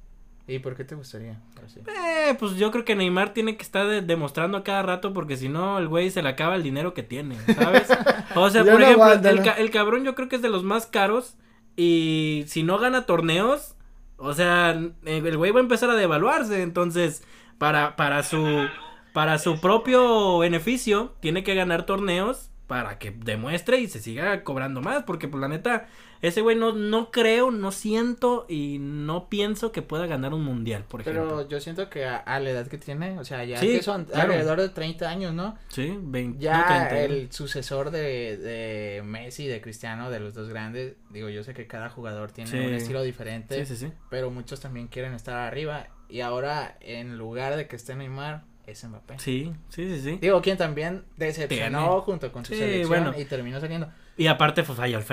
[0.47, 1.39] ¿Y por qué te gustaría?
[1.87, 5.47] Eh, pues yo creo que Neymar tiene que estar demostrando a cada rato porque si
[5.47, 7.87] no el güey se le acaba el dinero que tiene, ¿sabes?
[8.35, 11.35] O sea, por ejemplo, el, cabrón yo creo que es de los más caros
[11.75, 13.75] y si no gana torneos,
[14.17, 17.23] o sea, el güey va a empezar a devaluarse, entonces
[17.57, 18.67] para, para su,
[19.13, 24.79] para su propio beneficio, tiene que ganar torneos para que demuestre y se siga cobrando
[24.79, 25.89] más, porque pues la neta,
[26.21, 30.85] ese güey no, no creo, no siento y no pienso que pueda ganar un mundial,
[30.87, 31.21] por ejemplo.
[31.27, 34.61] Pero yo siento que a, la edad que tiene, o sea, ya que son alrededor
[34.61, 35.57] de 30 años, ¿no?
[35.67, 36.41] Sí, 20.
[36.41, 41.53] Ya el sucesor de, de Messi, de Cristiano, de los dos grandes, digo, yo sé
[41.53, 43.93] que cada jugador tiene un estilo diferente, sí, sí, sí.
[44.09, 48.83] pero muchos también quieren estar arriba y ahora en lugar de que esté Neymar, es
[48.83, 49.19] Mbappé.
[49.19, 50.17] Sí, sí, sí, sí.
[50.21, 53.13] Digo, quien también decepcionó junto con su selección bueno.
[53.17, 53.89] y terminó saliendo.
[54.17, 55.03] Y aparte, pues falló el,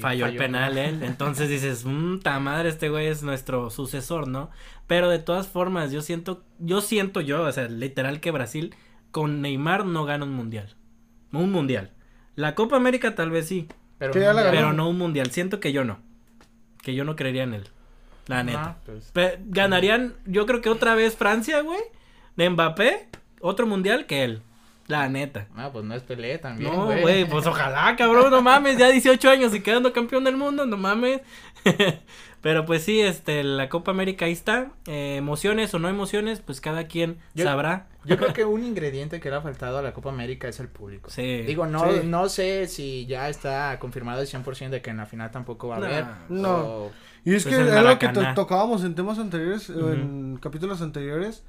[0.00, 1.02] falló, el penal él.
[1.04, 4.50] Entonces dices, mmm, ta madre, este güey es nuestro sucesor, ¿no?
[4.86, 8.74] Pero de todas formas, yo siento, yo siento yo, o sea, literal que Brasil
[9.10, 10.74] con Neymar no gana un mundial.
[11.32, 11.92] Un mundial.
[12.34, 13.68] La Copa América tal vez sí.
[13.98, 15.30] Pero, pero no un mundial.
[15.30, 15.98] Siento que yo no.
[16.82, 17.68] Que yo no creería en él.
[18.26, 18.78] La neta.
[18.84, 19.12] Pues.
[19.46, 21.80] ganarían, yo creo que otra vez Francia, güey
[22.36, 23.08] de Mbappé,
[23.40, 24.42] otro mundial que él.
[24.90, 25.46] La neta.
[25.56, 29.30] Ah, pues no es Pelé también, No, güey, pues ojalá, cabrón, no mames, ya 18
[29.30, 31.20] años y quedando campeón del mundo, no mames.
[32.40, 34.72] Pero pues sí, este, la Copa América ahí está.
[34.86, 37.86] Eh, emociones o no emociones, pues cada quien sabrá.
[38.04, 40.68] Yo creo que un ingrediente que le ha faltado a la Copa América es el
[40.68, 41.08] público.
[41.08, 41.42] Sí.
[41.42, 45.30] Digo, no, no sé si ya está confirmado el 100% de que en la final
[45.30, 46.04] tampoco va a haber.
[46.30, 46.90] No.
[47.24, 51.44] Y es pues que es lo que tocábamos en temas anteriores, en capítulos anteriores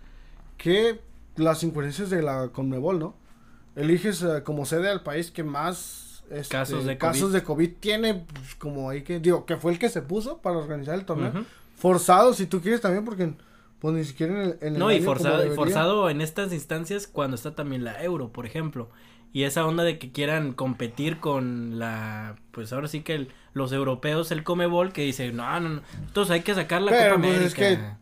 [0.62, 1.02] que
[1.38, 3.15] las incoherencias de la Conmebol, ¿no?
[3.76, 7.34] Eliges eh, como sede al país que más este, casos, de, casos COVID.
[7.34, 10.58] de COVID tiene, pues, como ahí que, digo, que fue el que se puso para
[10.58, 11.45] organizar el torneo.
[11.76, 13.34] Forzado, si tú quieres también, porque
[13.80, 17.56] pues ni siquiera en el, en No, y forzado, forzado en estas instancias cuando está
[17.56, 18.91] también la euro, por ejemplo.
[19.34, 24.32] Y esa onda de que quieran competir con la, pues ahora sí que los europeos,
[24.32, 27.97] el Comebol, que dice, no, no, no, entonces hay que sacar la Copa pues, América.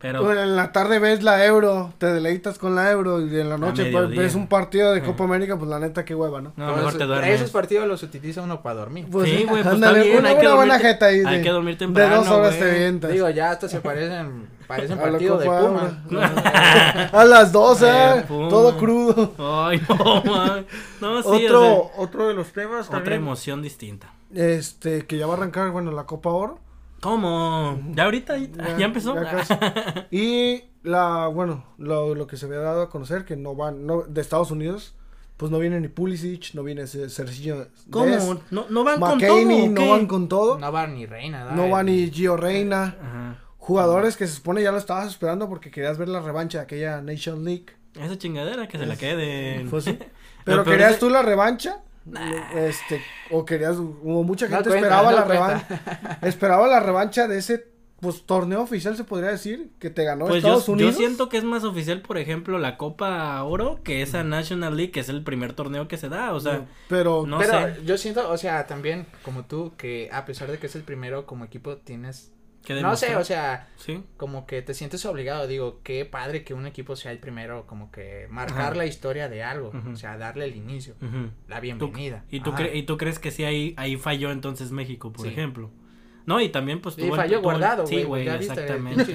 [0.00, 0.32] Pero...
[0.32, 3.90] en la tarde ves la Euro, te deleitas con la Euro y en la noche
[3.90, 6.52] pues, ves un partido de Copa América, pues la neta qué hueva, ¿no?
[6.56, 7.40] No, mejor te duermes.
[7.40, 9.06] Esos partidos los utiliza uno para dormir.
[9.10, 12.16] Pues, sí, güey, pues está bien, hay, que dormir, ahí hay que dormir temprano, De
[12.16, 13.12] dos horas te vientas.
[13.12, 16.04] Digo, ya hasta se parecen, parecen partidos de Puma.
[17.12, 19.32] a las 12, todo crudo.
[19.38, 20.66] Ay, no, man.
[21.00, 23.02] No, sí, otro, otro de los temas también.
[23.02, 24.12] Otra emoción distinta.
[24.34, 26.58] Este, que ya va a arrancar, bueno, la Copa Oro.
[27.04, 27.82] ¿Cómo?
[27.94, 28.38] ¿Ya ahorita?
[28.78, 29.14] ¿Ya, empezó?
[30.10, 34.04] y la, bueno, lo, lo, que se había dado a conocer, que no van, no,
[34.04, 34.94] de Estados Unidos,
[35.36, 38.40] pues no viene ni Pulisic, no viene Sergio ¿Cómo?
[38.50, 39.68] ¿No, ¿No van con todo?
[39.68, 40.58] no van con todo.
[40.58, 41.50] No va ni Reina.
[41.50, 42.96] No va ni Gio Reina.
[42.98, 43.38] Ajá.
[43.58, 47.02] Jugadores que se supone ya lo estabas esperando porque querías ver la revancha de aquella
[47.02, 47.66] Nation League.
[48.00, 49.66] Esa chingadera que se la quede.
[49.68, 49.98] Pues sí.
[50.44, 51.82] Pero, querías tú la revancha
[52.54, 58.26] este, o querías, hubo mucha gente esperaba la revancha, esperaba la revancha de ese pues
[58.26, 60.92] torneo oficial se podría decir que te ganó pues Estados Unidos.
[60.92, 64.92] Yo siento que es más oficial, por ejemplo, la Copa Oro que esa National League,
[64.92, 68.30] que es el primer torneo que se da, o sea, pero no pero yo siento,
[68.30, 71.78] o sea, también como tú que a pesar de que es el primero como equipo
[71.78, 72.30] tienes
[72.68, 73.68] no sé, o sea,
[74.16, 77.90] como que te sientes obligado, digo, qué padre que un equipo sea el primero, como
[77.90, 80.94] que marcar la historia de algo, o sea, darle el inicio,
[81.48, 82.24] la bienvenida.
[82.30, 85.70] ¿Y, tú ¿Y tú crees que sí ahí, ahí falló entonces México, por ejemplo?
[86.26, 87.14] No, y también pues tuvo...
[87.14, 87.98] falló guardado, güey.
[87.98, 89.14] Sí, güey, exactamente.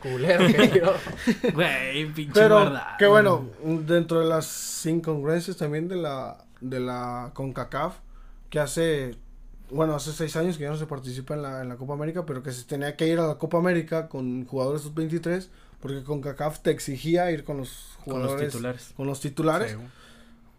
[0.00, 0.44] culero
[1.54, 7.98] Güey, pinche Pero, que bueno, dentro de las incongruencias también de la, de la CONCACAF,
[8.48, 9.14] que hace
[9.70, 12.26] bueno, hace seis años que ya no se participa en la, en la Copa América,
[12.26, 15.48] pero que se tenía que ir a la Copa América con jugadores sub-23,
[15.80, 18.32] porque con CACAF te exigía ir con los jugadores.
[18.32, 18.92] Con los titulares.
[18.96, 19.76] Con los titulares.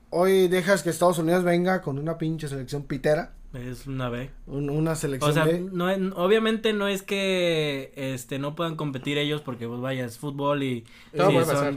[0.09, 3.33] Hoy dejas que Estados Unidos venga con una pinche selección pitera.
[3.53, 4.29] Es una B.
[4.47, 9.67] una selección o sea, No, obviamente no es que este no puedan competir ellos porque
[9.67, 10.85] pues vaya, es fútbol y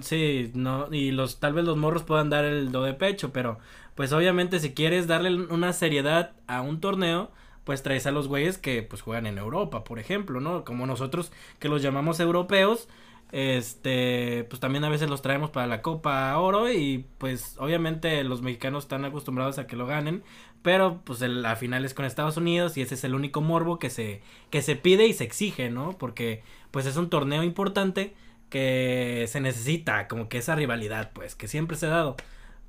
[0.03, 3.59] sí, no y los tal vez los morros puedan dar el do de pecho, pero
[3.95, 7.31] pues obviamente si quieres darle una seriedad a un torneo,
[7.65, 10.65] pues traes a los güeyes que pues juegan en Europa, por ejemplo, ¿no?
[10.65, 12.89] Como nosotros que los llamamos europeos,
[13.33, 18.43] este, pues también a veces los traemos para la Copa Oro y pues obviamente los
[18.43, 20.23] mexicanos están acostumbrados a que lo ganen,
[20.63, 23.91] pero pues la final es con Estados Unidos y ese es el único morbo que
[23.91, 25.93] se que se pide y se exige, ¿no?
[25.99, 28.15] Porque pues es un torneo importante
[28.51, 32.17] que se necesita como que esa rivalidad, pues que siempre se ha dado.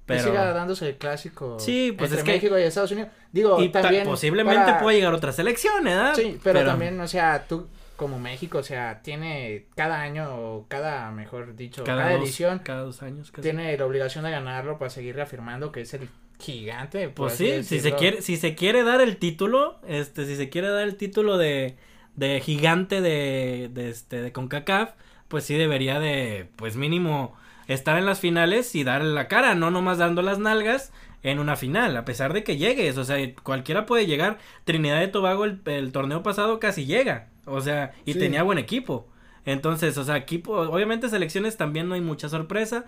[0.06, 0.24] Pero...
[0.24, 2.32] Siga dándose el clásico sí, pues entre es que...
[2.34, 3.10] México y Estados Unidos.
[3.32, 6.14] Digo, y también posiblemente pueda llegar otra selección, ¿verdad?
[6.16, 11.12] Sí, pero, también, o sea, tú como México, o sea, tiene cada año o cada,
[11.12, 15.72] mejor dicho, cada, edición, cada dos años, tiene la obligación de ganarlo para seguir reafirmando
[15.72, 17.10] que es el gigante.
[17.10, 20.70] Pues sí, si se quiere, si se quiere dar el título, este, si se quiere
[20.70, 21.78] dar el título de,
[22.16, 24.92] de gigante de, de este, de Concacaf,
[25.28, 27.36] pues sí debería de, pues mínimo,
[27.68, 30.92] estar en las finales y dar la cara, no nomás dando las nalgas
[31.24, 34.38] en una final, a pesar de que llegues, o sea, cualquiera puede llegar.
[34.64, 39.08] Trinidad de Tobago el, torneo pasado casi llega, o sea, y tenía buen equipo.
[39.46, 42.86] Entonces, o sea, equipo, obviamente selecciones también no hay mucha sorpresa.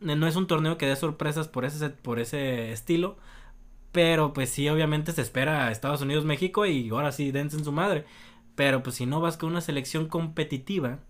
[0.00, 3.18] No es un torneo que dé sorpresas por ese, por ese estilo.
[3.92, 7.64] Pero pues sí, obviamente se espera a Estados Unidos, México y ahora sí, dense en
[7.64, 8.04] su madre.
[8.54, 11.00] Pero pues si no vas con una selección competitiva,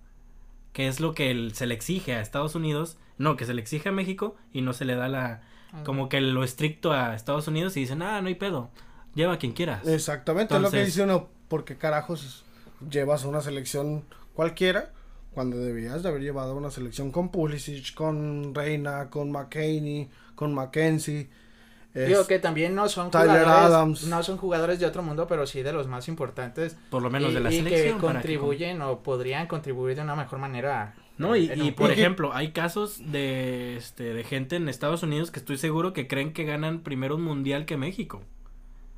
[0.73, 3.89] que es lo que se le exige a Estados Unidos, no, que se le exige
[3.89, 5.43] a México y no se le da la,
[5.85, 8.71] como que lo estricto a Estados Unidos y dicen, ah, no hay pedo,
[9.15, 9.87] lleva a quien quieras.
[9.87, 12.45] Exactamente, es lo que dice uno, porque carajos
[12.89, 14.05] llevas a una selección
[14.35, 14.93] cualquiera
[15.33, 21.29] cuando debías de haber llevado una selección con Pulisic, con Reina, con McCaney, con Mackenzie
[21.95, 25.73] Digo que también no son jugadores, no son jugadores de otro mundo, pero sí de
[25.73, 26.77] los más importantes.
[26.89, 30.95] Por lo menos de la y que contribuyen o podrían contribuir de una mejor manera.
[31.19, 35.41] No, y, y por ejemplo, hay casos de, este, de gente en Estados Unidos que
[35.41, 38.23] estoy seguro que creen que ganan primero un mundial que México.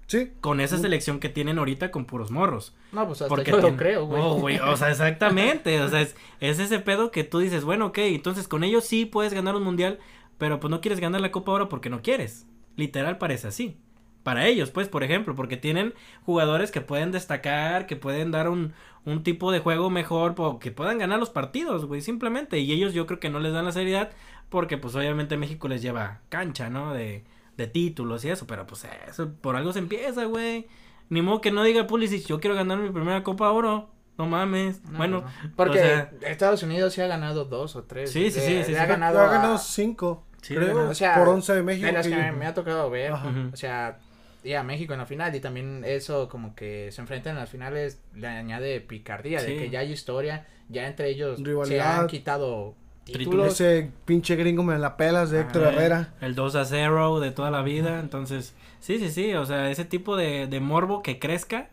[0.07, 0.31] Sí.
[0.43, 2.77] Con esa selección que tienen ahorita con puros morros.
[2.93, 4.59] No, pues hasta Porque yo lo creo, oh, güey.
[4.59, 5.81] O sea, exactamente.
[5.81, 9.07] o sea, es, es, ese pedo que tú dices, bueno, ok, entonces con ellos sí
[9.07, 9.99] puedes ganar un mundial,
[10.37, 12.47] pero pues no quieres ganar la Copa ahora porque no quieres.
[12.77, 13.79] Literal parece así.
[14.23, 18.73] Para ellos, pues, por ejemplo, porque tienen jugadores que pueden destacar, que pueden dar un,
[19.05, 22.61] un tipo de juego mejor, que puedan ganar los partidos, güey, simplemente.
[22.61, 24.11] Y ellos yo creo que no les dan la seriedad
[24.49, 26.95] porque, pues, obviamente México les lleva cancha, ¿no?
[26.95, 27.25] De,
[27.57, 30.67] de títulos y eso, pero pues eso, por algo se empieza, güey.
[31.09, 33.91] Ni modo que no diga Pulisic, yo quiero ganar mi primera Copa Oro.
[34.19, 34.83] No mames.
[34.97, 35.25] bueno,
[35.57, 38.13] porque Estados Unidos sí ha ganado dos o tres.
[38.13, 38.63] Sí, sí, sí.
[38.65, 41.89] sí, ha, Ganado ha ganado cinco creo, o sea, por 11 de México.
[42.03, 43.99] que me ha tocado ver, o sea,
[44.45, 47.51] y a México en la final y también eso como que se enfrentan en las
[47.51, 52.75] finales le añade picardía de que ya hay historia, ya entre ellos se han quitado
[53.05, 53.61] títulos.
[53.61, 56.15] Ese pinche gringo me la pelas de Héctor Herrera.
[56.21, 59.85] El 2 a 0 de toda la vida, entonces, sí, sí, sí, o sea, ese
[59.85, 61.69] tipo de, de morbo que crezca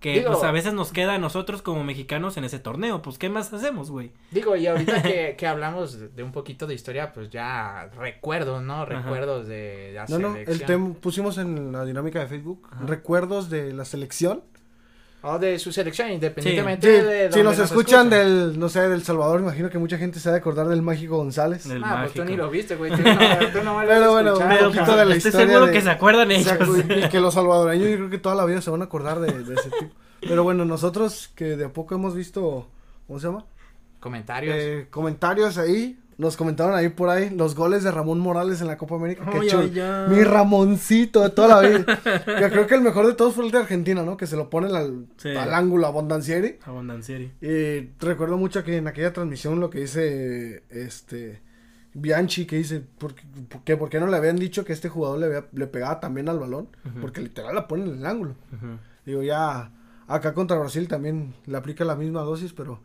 [0.00, 3.28] que pues a veces nos queda a nosotros como mexicanos en ese torneo, pues qué
[3.28, 4.12] más hacemos, güey.
[4.30, 8.86] Digo, y ahorita que, que hablamos de un poquito de historia, pues ya recuerdos, ¿no?
[8.86, 13.74] Recuerdos de la no, No, el tema pusimos en la dinámica de Facebook, recuerdos de
[13.74, 14.42] la selección
[15.22, 17.32] o de su selección, independientemente de.
[17.32, 20.38] Si nos, escuchan, del, no sé, del Salvador, imagino que mucha gente se ha de
[20.38, 21.66] acordar del Mágico González.
[21.82, 22.90] ah, pues tú ni lo viste, güey.
[22.90, 23.12] Tú no,
[23.52, 26.56] tú no Pero bueno, un poquito de la estoy seguro que se acuerdan ellos.
[26.88, 29.32] y que los salvadoreños, yo creo que toda la vida se van a acordar de,
[29.32, 29.94] de ese tipo.
[30.20, 32.68] Pero bueno, nosotros que de a poco hemos visto,
[33.06, 33.44] ¿cómo se llama?
[34.00, 34.54] Comentarios.
[34.58, 38.76] Eh, comentarios ahí, nos comentaron ahí por ahí los goles de Ramón Morales en la
[38.76, 39.24] Copa América.
[40.10, 41.84] Mi Ramoncito de toda la vida.
[42.40, 44.18] Yo creo que el mejor de todos fue el de Argentina, ¿no?
[44.18, 46.58] Que se lo pone al, al ángulo a Bondancieri.
[47.40, 51.40] Y recuerdo mucho que en aquella transmisión lo que dice este
[51.94, 53.14] Bianchi, que dice ¿por
[53.64, 56.38] qué, por qué no le habían dicho que este jugador le, le pegaba también al
[56.38, 56.68] balón?
[57.00, 58.34] Porque literal la pone en el ángulo.
[59.06, 59.72] Digo, ya
[60.06, 62.82] acá contra Brasil también le aplica la misma dosis, pero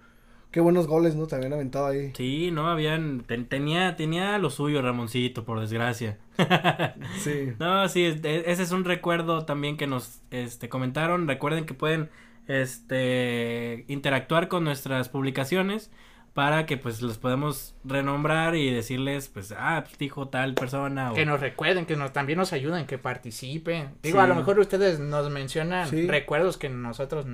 [0.55, 1.27] Qué buenos goles, ¿no?
[1.27, 2.13] Te habían aventado ahí.
[2.15, 6.17] Sí, no, habían, tenía, tenía lo suyo Ramoncito, por desgracia.
[7.19, 7.51] sí.
[7.59, 11.27] No, sí, ese es un recuerdo también que nos, este, comentaron.
[11.27, 12.09] Recuerden que pueden,
[12.47, 15.91] este, interactuar con nuestras publicaciones
[16.33, 21.25] para que pues los podamos renombrar y decirles pues ah pues, dijo tal persona que
[21.25, 25.31] nos recuerden que nos también nos ayuden que participen digo a lo mejor ustedes nos
[25.31, 27.25] mencionan recuerdos que nosotros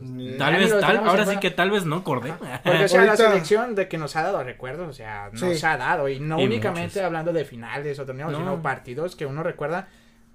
[0.00, 2.32] pues, tal vez, tal, ahora sí que tal vez no acordé.
[2.64, 5.76] Porque, o sea, la selección de que nos ha dado recuerdos, o sea, nos ha
[5.76, 9.88] dado, y no únicamente hablando de finales o torneos, sino partidos que uno recuerda.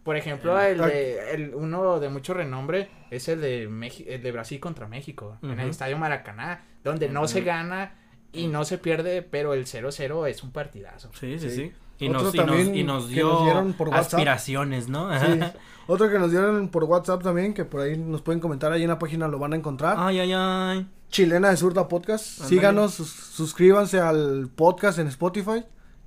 [0.03, 3.63] Por ejemplo, el de, el, uno de mucho renombre es el de,
[4.07, 7.93] el de Brasil contra México, en el Estadio Maracaná, donde no se gana
[8.33, 11.11] y no se pierde, pero el 0-0 es un partidazo.
[11.13, 11.73] Sí, sí, sí.
[12.01, 13.47] Y, nos, y, nos, dio
[13.91, 15.17] aspiraciones, ¿no?
[15.19, 15.39] Sí.
[15.87, 18.89] Otro que nos dieron por WhatsApp también, que por ahí nos pueden comentar, ahí en
[18.89, 19.97] la página lo van a encontrar.
[19.99, 20.87] Ay, ay, ay.
[21.09, 22.25] Chilena de Zurda Podcast.
[22.25, 25.63] Síganos, suscríbanse al podcast en Spotify.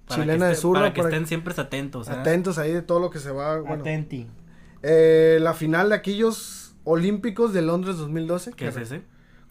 [0.08, 0.80] Chilena de Zurda.
[0.80, 2.08] Para que estén siempre atentos.
[2.08, 2.12] ¿eh?
[2.12, 3.60] Atentos ahí de todo lo que se va.
[3.60, 4.26] Bueno, Atenti.
[4.82, 8.52] Eh, la final de aquellos Olímpicos de Londres 2012.
[8.52, 9.02] ¿Qué es ese?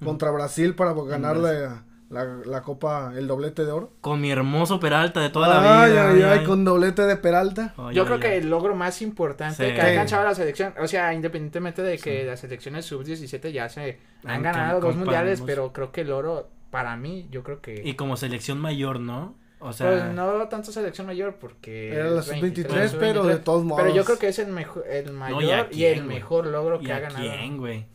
[0.04, 3.92] Contra Brasil para ganarle a la, la, copa, el doblete de oro.
[4.00, 6.10] Con mi hermoso Peralta de toda la vida.
[6.12, 7.74] Ay, ay, con doblete de Peralta.
[7.92, 11.82] Yo creo que el logro más importante que ha alcanzado la selección, o sea, independientemente
[11.82, 16.12] de que las selecciones sub-17 ya se han, ganado dos mundiales, pero creo que el
[16.12, 17.82] oro, para mí, yo creo que...
[17.84, 19.36] Y como selección mayor, ¿no?
[19.60, 19.90] O sea...
[19.90, 21.94] Pues no tanto selección mayor porque...
[21.94, 23.82] Era la sub-23, pero de todos modos.
[23.82, 27.00] Pero yo creo que es el, mejor, el mayor y, el mejor logro que ha
[27.00, 27.22] ganado.
[27.22, 27.93] quién, güey?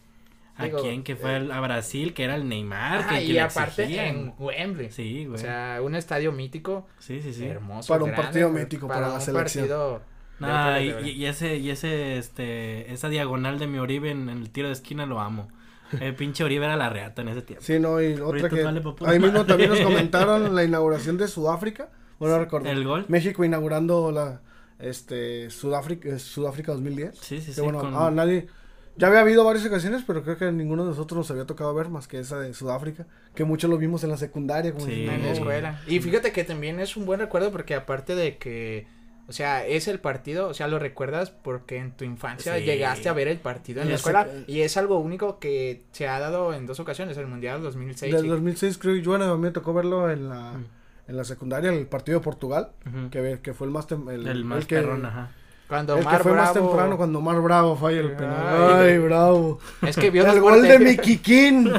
[0.59, 1.05] ¿A quién?
[1.05, 3.09] Que fue a Brasil, que era el Neymar.
[3.09, 4.90] que, y aparte en Wembley.
[4.90, 5.37] Sí, güey.
[5.37, 6.87] O sea, un estadio mítico.
[6.99, 7.47] Sí, sí, sí.
[7.47, 7.92] Hermoso.
[7.92, 9.68] Para un partido mítico, para, la selección.
[9.68, 10.03] Partido
[10.40, 14.75] y, y, ese, y ese, este, esa diagonal de mi Oribe en, el tiro de
[14.75, 15.49] esquina lo amo.
[16.01, 17.64] El pinche Oribe era la reata en ese tiempo.
[17.64, 18.64] Sí, no, y otra que.
[19.07, 21.88] ahí mismo también nos comentaron la inauguración de Sudáfrica.
[22.18, 22.68] Bueno, recuerdo.
[22.68, 23.07] El gol.
[23.09, 24.42] México inaugurando la,
[24.79, 27.18] este, Sudáfrica, Sudáfrica 2010.
[27.18, 27.61] Sí, sí, sí.
[27.61, 28.49] bueno, ah, nadie
[28.98, 31.88] ya había habido varias ocasiones, pero creo que ninguno de nosotros nos había tocado ver
[31.88, 34.72] más que esa de Sudáfrica, que muchos lo vimos en la secundaria.
[34.72, 35.80] Como en la escuela.
[35.87, 38.88] Y fíjate que también es un buen recuerdo porque aparte de que,
[39.28, 43.12] o sea, es el partido, o sea, lo recuerdas porque en tu infancia llegaste a
[43.12, 46.66] ver el partido en la escuela y es algo único que se ha dado en
[46.66, 48.12] dos ocasiones, el Mundial 2006.
[48.12, 50.54] Del 2006 creo, yo bueno, me tocó verlo en la...
[51.06, 52.72] En la secundaria, el partido de Portugal,
[53.11, 53.87] que, que fue el más...
[53.90, 55.30] El, más que, ajá
[55.68, 58.81] cuando el que fue más temprano, cuando Mar Bravo falla el penal.
[58.81, 59.59] Ay, bravo.
[59.87, 61.70] Es que vio El gol de Miquiquín.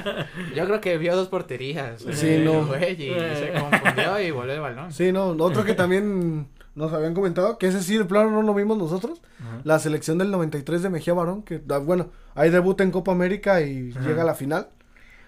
[0.54, 2.00] Yo creo que vio dos porterías.
[2.12, 2.62] Sí, no.
[2.74, 4.92] y se confundió y volvió el balón.
[4.92, 5.28] Sí, no.
[5.28, 9.20] Otro que también nos habían comentado, que ese sí, de plano no lo vimos nosotros.
[9.62, 13.60] La selección del 93 de Mejía Barón, que, ah, bueno, ahí debuta en Copa América
[13.60, 14.68] y llega a la final.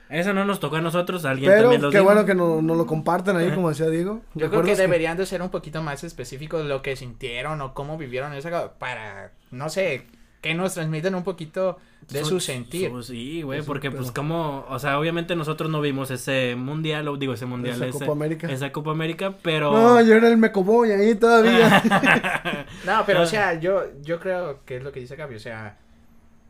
[0.09, 2.87] Eso no nos tocó a nosotros, alguien Pero también qué bueno que nos no lo
[2.87, 4.23] comparten ahí, como decía Diego.
[4.35, 7.75] Yo creo que deberían de ser un poquito más específicos de lo que sintieron o
[7.75, 10.07] cómo vivieron esa para, no sé,
[10.41, 12.93] que nos transmiten un poquito de su, sentir.
[13.03, 17.33] sí, güey, porque pues como, o sea, obviamente nosotros no vimos ese mundial, o digo
[17.33, 18.53] ese mundial, esa Copa América.
[18.53, 19.73] Esa Copa América, pero...
[19.73, 21.83] No, yo era el Mecoboy ahí todavía.
[22.87, 25.79] no, pero o sea, yo, yo creo que es lo que dice Gaby, o sea,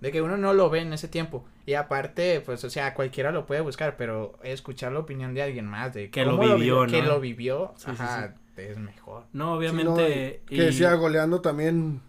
[0.00, 1.44] de que uno no lo ve en ese tiempo.
[1.64, 5.66] Y aparte, pues, o sea, cualquiera lo puede buscar, pero escuchar la opinión de alguien
[5.66, 6.92] más, de que lo vivió, ¿no?
[6.92, 9.24] Que lo vivió, ajá, es mejor.
[9.32, 10.42] No, obviamente.
[10.46, 12.00] que decía goleando también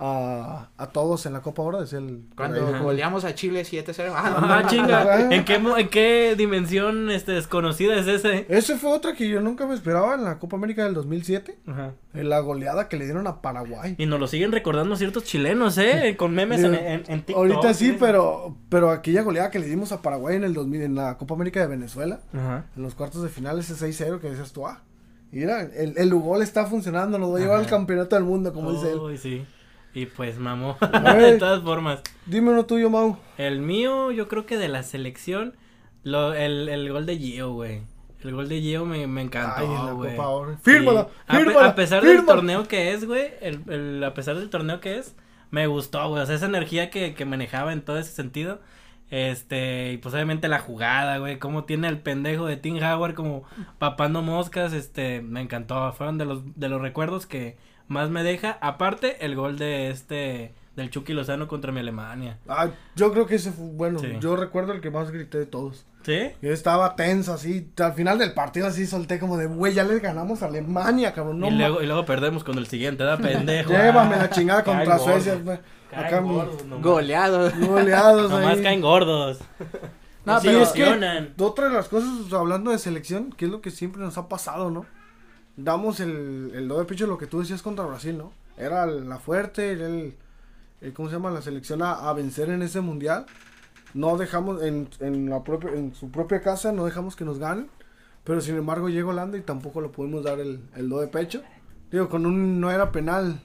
[0.00, 4.62] a, a todos en la Copa ahora es el cuando goleamos a Chile 7-0 ah,
[4.68, 5.34] chinga.
[5.34, 9.66] ¿En qué, en qué dimensión este desconocida es ese ese fue otra que yo nunca
[9.66, 11.94] me esperaba en la Copa América del 2007 Ajá.
[12.14, 13.96] en la goleada que le dieron a Paraguay.
[13.98, 17.96] Y nos lo siguen recordando ciertos chilenos eh con memes en, en, TikTok ahorita sí
[17.98, 21.34] pero pero aquella goleada que le dimos a Paraguay en el 2000 en la Copa
[21.34, 22.66] América de Venezuela Ajá.
[22.76, 24.82] en los cuartos de final ese 6-0 que dices tú ah
[25.32, 28.72] mira el, el Ugol está funcionando nos va a llevar al campeonato del mundo como
[28.72, 29.18] dice él.
[29.18, 29.44] Sí
[29.94, 30.76] y pues mamó,
[31.18, 32.02] de todas formas.
[32.26, 33.18] Dime uno tuyo, Mau.
[33.36, 35.54] El mío, yo creo que de la selección,
[36.02, 37.82] lo, el, el gol de Gio, güey.
[38.22, 40.16] El gol de Gio me, me encantó, güey.
[40.62, 44.98] Fírmala, A, pesar del torneo que es, güey, el, el, a pesar del torneo que
[44.98, 45.14] es,
[45.50, 46.22] me gustó, güey.
[46.22, 48.60] O sea, esa energía que, que manejaba en todo ese sentido.
[49.10, 53.44] Este, y pues obviamente la jugada, güey, cómo tiene el pendejo de Tim Howard como
[53.78, 55.92] papando moscas, este, me encantó.
[55.92, 57.56] Fueron de los, de los recuerdos que
[57.88, 58.58] más me deja.
[58.60, 62.38] Aparte, el gol de este del Chucky Lozano contra mi Alemania.
[62.48, 65.84] Ah, yo creo que ese fue, bueno, yo recuerdo el que más grité de todos.
[66.04, 66.30] ¿Sí?
[66.40, 69.98] Yo estaba tenso así, al final del partido así solté como de, güey, ya le
[69.98, 71.40] ganamos a Alemania, cabrón.
[71.40, 73.70] No y, luego, y luego perdemos con el siguiente, da pendejo.
[73.72, 75.36] Llévame la chingada contra Suecia.
[75.92, 77.58] Acá gordos, goleados.
[77.58, 78.30] Goleados.
[78.30, 79.40] nomás caen gordos.
[80.24, 83.70] No, pero es que otra de las cosas, hablando de selección, que es lo que
[83.70, 84.86] siempre nos ha pasado, ¿no?
[85.58, 88.32] Damos el, el do de pecho lo que tú decías contra Brasil, ¿no?
[88.56, 90.14] Era la fuerte, era el,
[90.94, 91.30] ¿cómo se llama?
[91.30, 93.26] La selección a, vencer en ese mundial.
[93.94, 97.68] No dejamos, en, en, la propia, en su propia casa, no dejamos que nos ganen.
[98.24, 101.42] Pero sin embargo llegó Holanda y tampoco le pudimos dar el, el do de pecho.
[101.90, 103.40] Digo, con un no era penal,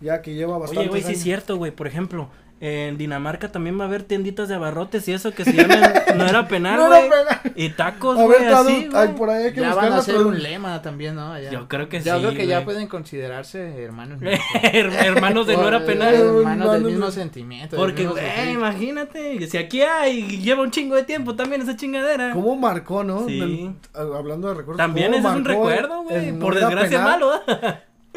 [0.00, 0.80] ya que lleva bastante.
[0.80, 1.72] Oye, güey, sí es cierto, güey.
[1.72, 5.52] Por ejemplo, en Dinamarca también va a haber tienditas de abarrotes y eso que se
[5.52, 7.10] llaman no era penal, güey.
[7.54, 11.16] y tacos, güey, así, hay por ahí que ya van a hacer un lema también,
[11.16, 11.38] ¿no?
[11.38, 12.08] Yo creo que sí.
[12.08, 14.20] Yo creo que ya pueden considerarse hermanos.
[14.62, 16.14] hermanos de no era penal.
[16.14, 17.76] hermanos del mismo sentimiento.
[17.76, 22.32] Porque, güey, imagínate, si aquí hay, lleva un chingo de tiempo también esa chingadera.
[22.32, 23.26] ¿Cómo marcó, no?
[23.26, 23.70] Sí.
[23.94, 24.78] hablando de recuerdos.
[24.78, 26.32] También es un recuerdo, güey.
[26.38, 27.32] Por desgracia malo,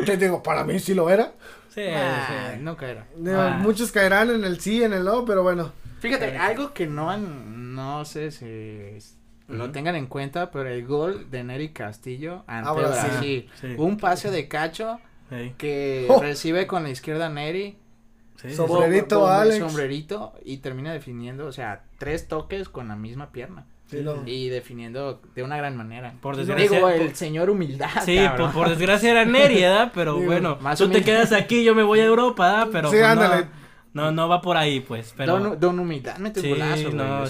[0.06, 1.34] Te digo, para mí sí lo era.
[1.87, 3.07] Sí, ah, no caerá.
[3.27, 3.57] Ah.
[3.61, 5.71] Muchos caerán en el sí, en el no, pero bueno.
[5.99, 8.97] Fíjate, algo que no han, no sé si
[9.47, 13.49] lo tengan en cuenta, pero el gol de Neri Castillo ante Brasil.
[13.77, 14.99] Un pase de cacho
[15.57, 16.21] que oh.
[16.21, 17.77] recibe con la izquierda Neri.
[18.55, 19.59] sombrerito, Alex.
[19.59, 23.65] Sombrerito y termina definiendo, o sea, tres toques con la misma pierna.
[24.25, 26.13] Y definiendo de una gran manera.
[26.21, 26.69] Por desgracia.
[26.69, 27.89] Digo, el señor humildad.
[28.05, 28.19] Sí,
[28.53, 29.91] por, desgracia era Neri, ¿verdad?
[29.93, 32.69] Pero bueno, tú te quedas aquí, yo me voy a Europa, ¿verdad?
[32.71, 33.47] Pero sí, pues, ándale.
[33.91, 35.13] No, no, va por ahí, pues.
[35.17, 35.39] Pero...
[35.39, 37.23] Don, don humildad, mete sí, golazo, no,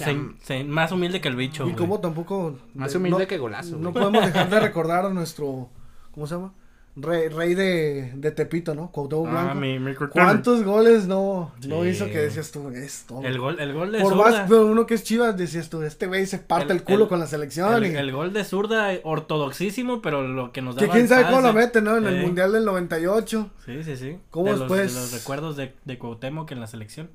[0.66, 1.68] más humilde que el bicho.
[1.68, 2.58] Y como tampoco.
[2.74, 3.78] Más humilde que golazo.
[3.78, 5.70] No podemos dejar de recordar a nuestro.
[6.12, 6.54] ¿Cómo se llama?
[7.02, 8.92] Rey, de, de, Tepito, ¿no?
[8.92, 10.10] Cuauhtémoc ah, Blanco.
[10.10, 12.70] ¿Cuántos goles no, no hizo que decías tú?
[12.70, 13.22] Esto.
[13.24, 14.32] El gol, el gol de Por zurda.
[14.32, 17.20] más, pero uno que es Chivas, decías tú, este güey se parte el, culo con
[17.20, 17.84] la selección.
[17.84, 20.82] El, gol de zurda, ortodoxísimo, pero lo que nos da.
[20.82, 21.98] Que quién sabe cómo lo mete, ¿no?
[21.98, 23.50] En el Mundial del 98.
[23.66, 24.18] Sí, sí, sí.
[24.32, 24.94] ¿Cómo después?
[24.94, 27.10] de los recuerdos de, de Cuauhtémoc en la selección.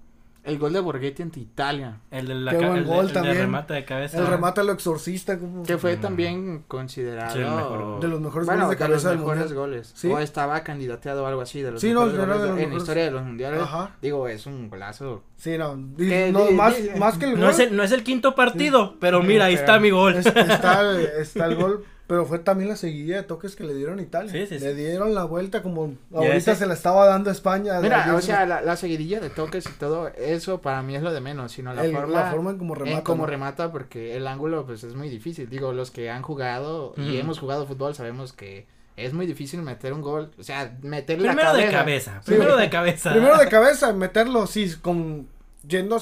[0.45, 2.01] El gol de Borghetti ante Italia.
[2.11, 3.37] El de la Qué buen gol también.
[3.37, 4.19] El remate de cabeza.
[4.19, 5.39] El remate lo exorcista.
[5.67, 7.99] Que fue también considerado.
[7.99, 9.93] de los mejores goles de cabeza de los mejores goles.
[9.95, 10.09] ¿Sí?
[10.09, 11.63] O estaba candidateado o algo así.
[11.63, 13.61] De los sí, no, de los en la historia de los mundiales.
[13.61, 13.97] Ajá.
[14.03, 15.23] Digo, es un golazo.
[15.37, 15.77] Sí, no.
[15.77, 17.41] no más, más que el gol.
[17.41, 20.15] No es el, no es el quinto partido, pero mira, ahí está mi gol.
[20.17, 24.03] está, está el gol pero fue también la seguidilla de toques que le dieron a
[24.03, 24.31] Italia.
[24.31, 27.81] Sí, sí, Le dieron la vuelta como ahorita se la estaba dando a España.
[27.81, 31.13] Mira, o sea, la, la, seguidilla de toques y todo, eso para mí es lo
[31.13, 32.21] de menos, sino la forma.
[32.21, 32.99] La forma en como remata.
[32.99, 35.49] En como remata, porque el ángulo pues es muy difícil.
[35.49, 39.93] Digo, los que han jugado y hemos jugado fútbol sabemos que es muy difícil meter
[39.93, 41.67] un gol, o sea, meterle primero la cabeza.
[41.67, 43.11] de cabeza, primero de cabeza.
[43.11, 45.27] Primero de cabeza, meterlo, sí, con,
[45.67, 46.01] yendo,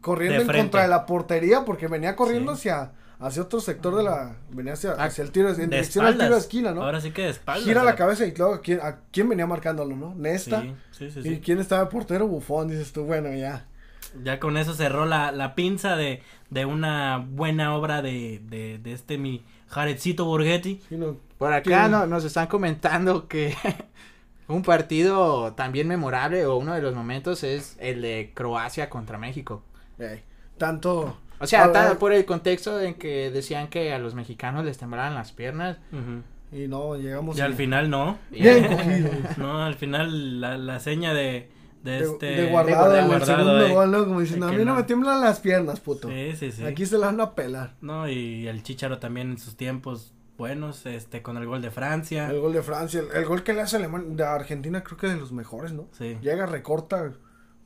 [0.00, 2.92] corriendo en contra de la portería, porque venía corriendo hacia
[3.24, 4.36] hacia otro sector de la.
[4.50, 6.82] Venía hacia, ah, hacia el tiro, en dirección al tiro de esquina, ¿no?
[6.82, 7.64] Ahora sí que de espaldas.
[7.64, 10.14] Gira la cabeza y luego, ¿a quién, a quién venía marcándolo, no?
[10.14, 10.62] Nesta.
[10.90, 11.28] Sí, sí, sí.
[11.28, 12.28] ¿Y quién estaba portero?
[12.28, 13.66] Bufón, dices tú, bueno, ya.
[14.22, 18.92] Ya con eso cerró la, la pinza de, de una buena obra de, de, de
[18.92, 20.80] este mi Jaredcito Borghetti.
[21.38, 23.56] Por acá no, nos están comentando que
[24.48, 29.62] un partido también memorable o uno de los momentos es el de Croacia contra México.
[30.58, 35.14] tanto o sea, por el contexto en que decían que a los mexicanos les temblaban
[35.14, 35.78] las piernas.
[36.52, 37.36] Y no, llegamos.
[37.36, 38.18] Y, al final no.
[39.36, 41.48] no, al final la, la seña de,
[41.84, 42.26] de, este.
[42.26, 44.04] De guardado, de guardado el segundo ¿no?
[44.06, 44.74] Como diciendo, a mí no.
[44.74, 46.08] me tiemblan las piernas, puto.
[46.08, 46.64] Sí, sí, sí.
[46.64, 47.74] Aquí se las van a pelar.
[47.80, 52.30] No, y el Chicharo también en sus tiempos buenos, este, con el gol de Francia.
[52.30, 55.16] El gol de Francia, el, gol que le hace Alemania, de Argentina creo que de
[55.16, 55.88] los mejores, ¿no?
[55.92, 56.16] Sí.
[56.22, 57.12] Llega, recorta.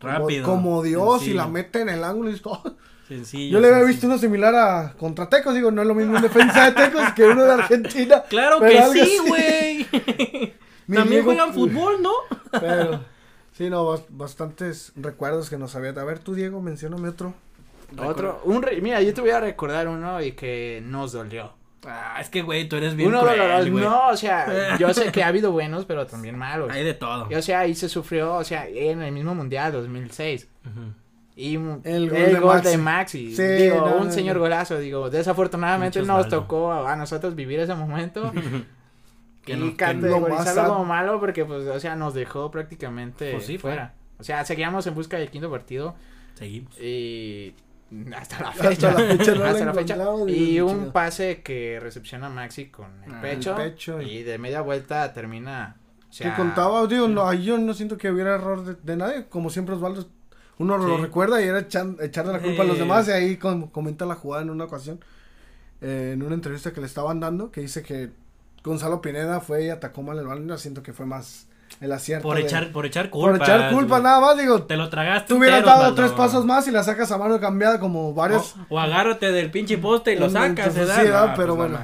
[0.01, 0.45] Rápido.
[0.45, 2.76] Como, Dios y la mete en el ángulo y todo.
[3.09, 6.23] Yo le había visto uno similar a contra Tecos, digo, no es lo mismo en
[6.23, 8.23] defensa de Tecos que uno de Argentina.
[8.29, 9.87] Claro que sí, güey.
[10.95, 12.13] También juegan fútbol, ¿no?
[12.61, 13.01] pero,
[13.53, 15.91] sí, no, bastantes recuerdos que nos había.
[15.91, 17.35] A ver, tú, Diego, mencióname otro.
[17.97, 21.55] Otro, un mira, yo te voy a recordar uno y que nos dolió.
[21.87, 25.23] Ah, es que, güey, tú eres bien Uno cruel, No, o sea, yo sé que
[25.23, 26.71] ha habido buenos, pero también malos.
[26.71, 27.29] Hay de todo.
[27.31, 30.49] Y, o sea, ahí se sufrió, o sea, en el mismo Mundial 2006.
[30.67, 31.08] Uh
[31.39, 33.28] y el gol, de, Maxi.
[33.28, 34.76] digo, un señor golazo.
[34.80, 38.32] Digo, desafortunadamente nos tocó a, nosotros vivir ese momento.
[39.45, 43.95] que y categorizarlo como malo porque, pues, o sea, nos dejó prácticamente pues fuera.
[44.18, 45.95] O sea, seguíamos en busca del quinto partido.
[46.34, 46.76] Seguimos.
[46.80, 47.55] Y
[48.16, 48.89] hasta la fecha.
[48.89, 49.97] Hasta la fecha.
[50.26, 53.20] Y un pase que recepciona Maxi con el ah,
[53.57, 54.03] pecho.
[54.03, 54.24] y...
[54.24, 55.76] de media vuelta termina.
[56.18, 59.26] que contaba, digo, no, yo no siento que hubiera error de, de nadie.
[59.28, 60.18] Como siempre, Osvaldo
[60.59, 64.15] uno lo recuerda y era echarle la culpa a los demás y ahí comenta la
[64.15, 65.01] jugada en una ocasión,
[65.81, 68.11] eh, en una entrevista que le estaban dando, que dice que
[68.65, 71.49] Gonzalo Pineda fue y atacó mal el balón, siento que fue más
[71.81, 72.27] el acierto.
[72.27, 73.39] Por echar, por echar culpa.
[73.39, 74.63] Por echar culpa, nada más, digo.
[74.63, 75.29] Te lo tragaste.
[75.29, 78.57] Tú hubieras dado tres pasos más y la sacas a mano cambiada como varios.
[78.69, 81.79] O, agárrate del pinche poste y lo sacas, Sí, da, pero pues bueno.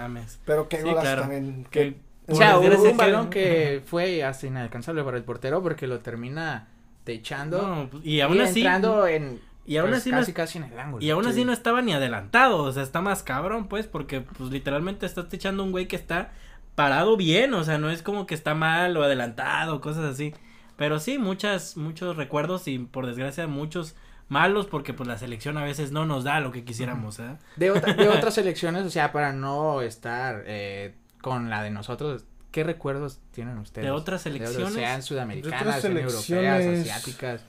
[0.44, 1.66] pero qué sí, también.
[1.70, 1.96] Que,
[2.26, 6.68] o sea, hubo un balón que fue hasta inalcanzable para el portero porque lo termina
[7.04, 10.78] techando pues, y aún así entrando en y aún pues, así casi, casi en el
[10.78, 11.04] ángulo.
[11.04, 14.50] Y aún así no estaba ni adelantado, o sea, está más cabrón, pues, porque pues
[14.50, 16.32] literalmente estás techando un güey que está
[16.74, 20.34] parado bien, o sea, no es como que está mal o adelantado, cosas así.
[20.76, 23.94] Pero sí, muchas muchos recuerdos y por desgracia muchos
[24.28, 27.36] malos porque pues la selección a veces no nos da lo que quisiéramos, ¿eh?
[27.56, 32.24] De, de otras selecciones, o sea, para no estar eh, con la de nosotros,
[32.54, 33.84] ¿Qué recuerdos tienen ustedes?
[33.84, 34.74] De otras selecciones.
[34.74, 37.44] sean sudamericanas, sean europeas, asiáticas.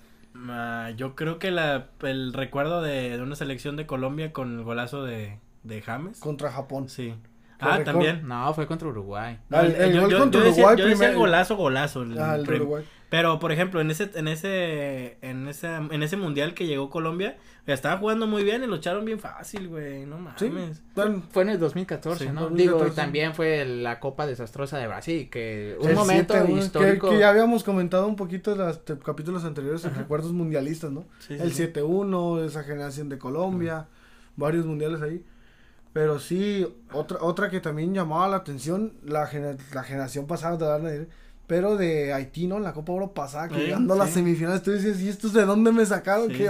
[0.50, 5.04] Ah, yo creo que la, el recuerdo de, una selección de Colombia con el golazo
[5.04, 6.20] de, de James.
[6.20, 6.90] Contra Japón.
[6.90, 7.14] Sí.
[7.60, 8.28] Ah, también.
[8.28, 9.38] No, fue contra Uruguay.
[9.52, 10.76] el, gol contra Uruguay.
[10.76, 12.04] Yo decía, golazo, golazo.
[12.18, 12.84] ah, el Uruguay.
[13.10, 17.38] Pero, por ejemplo, en ese, en ese, en ese, en ese mundial que llegó Colombia,
[17.66, 20.82] estaba jugando muy bien y lo echaron bien fácil, güey, no mames.
[21.30, 22.50] fue en el 2014, ¿no?
[22.50, 27.10] Digo, y también fue la Copa Desastrosa de Brasil, que un momento histórico.
[27.10, 31.06] Que, ya habíamos comentado un poquito en los capítulos anteriores, en recuerdos mundialistas, ¿no?
[31.30, 33.88] el 7-1, esa generación de Colombia,
[34.36, 35.24] varios mundiales ahí.
[35.94, 39.30] Pero sí, otra, otra que también llamaba la atención, la,
[39.74, 40.90] la generación pasada de Darna
[41.48, 42.60] pero de Haití, ¿no?
[42.60, 45.72] La Copa Oro pasada, que llegando a las semifinales, tú dices, ¿y estos de dónde
[45.72, 46.30] me sacaron?
[46.30, 46.50] ¿Qué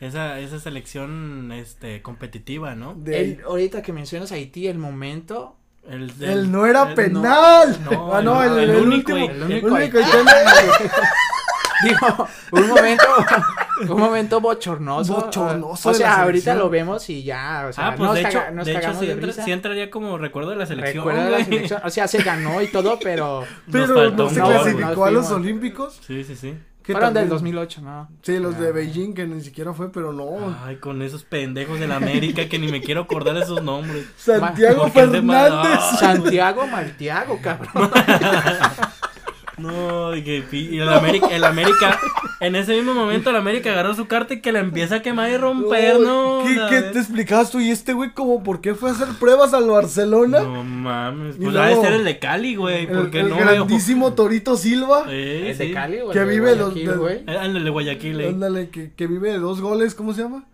[0.00, 2.94] Esa, esa selección este, competitiva, ¿no?
[2.94, 3.40] De...
[3.44, 5.56] ahorita que mencionas Haití, el momento,
[5.88, 7.78] El, no era penal.
[7.84, 9.30] No, ah, no, el, único, último.
[9.30, 9.66] El único.
[9.68, 9.98] único
[11.82, 13.04] Digo, un momento,
[13.88, 15.14] un momento bochornoso.
[15.14, 15.90] Bochornoso.
[15.90, 18.76] O sea, ahorita lo vemos y ya, o sea, ah, pues de hecho, nos de
[18.76, 21.04] hecho sí, entra, sí, entraría como recuerdo de la selección.
[21.04, 23.44] Recuerdo de la selección, o sea, se ganó y todo, pero.
[23.70, 26.00] Pero no se clasificó a los Olímpicos.
[26.06, 26.54] Sí, sí, sí.
[26.92, 28.08] Fueron del 2008, ¿no?
[28.22, 30.56] Sí, los de Beijing, que ni siquiera fue, pero no.
[30.64, 34.06] Ay, con esos pendejos de la América que ni me quiero acordar de sus nombres.
[34.16, 35.80] Santiago Fernández.
[35.98, 37.90] Santiago Maltiago, cabrón.
[39.58, 41.98] No, y que y el América, el América,
[42.40, 45.30] en ese mismo momento el América agarró su carta y que la empieza a quemar
[45.30, 46.42] y romper, ¿no?
[46.44, 47.60] ¿Qué, ¿qué te explicabas tú?
[47.60, 50.40] ¿Y este güey como por qué fue a hacer pruebas al Barcelona?
[50.40, 55.04] No mames, pues debe ser el de Cali, güey, porque el, no grandísimo Torito Silva.
[55.04, 56.12] Sí, ¿El de Cali, güey?
[56.12, 57.18] Que vive de, güey.
[57.26, 58.28] Ándale, de Guayaquil, eh.
[58.28, 60.44] Ándale, que, que vive de dos goles, ¿cómo se llama?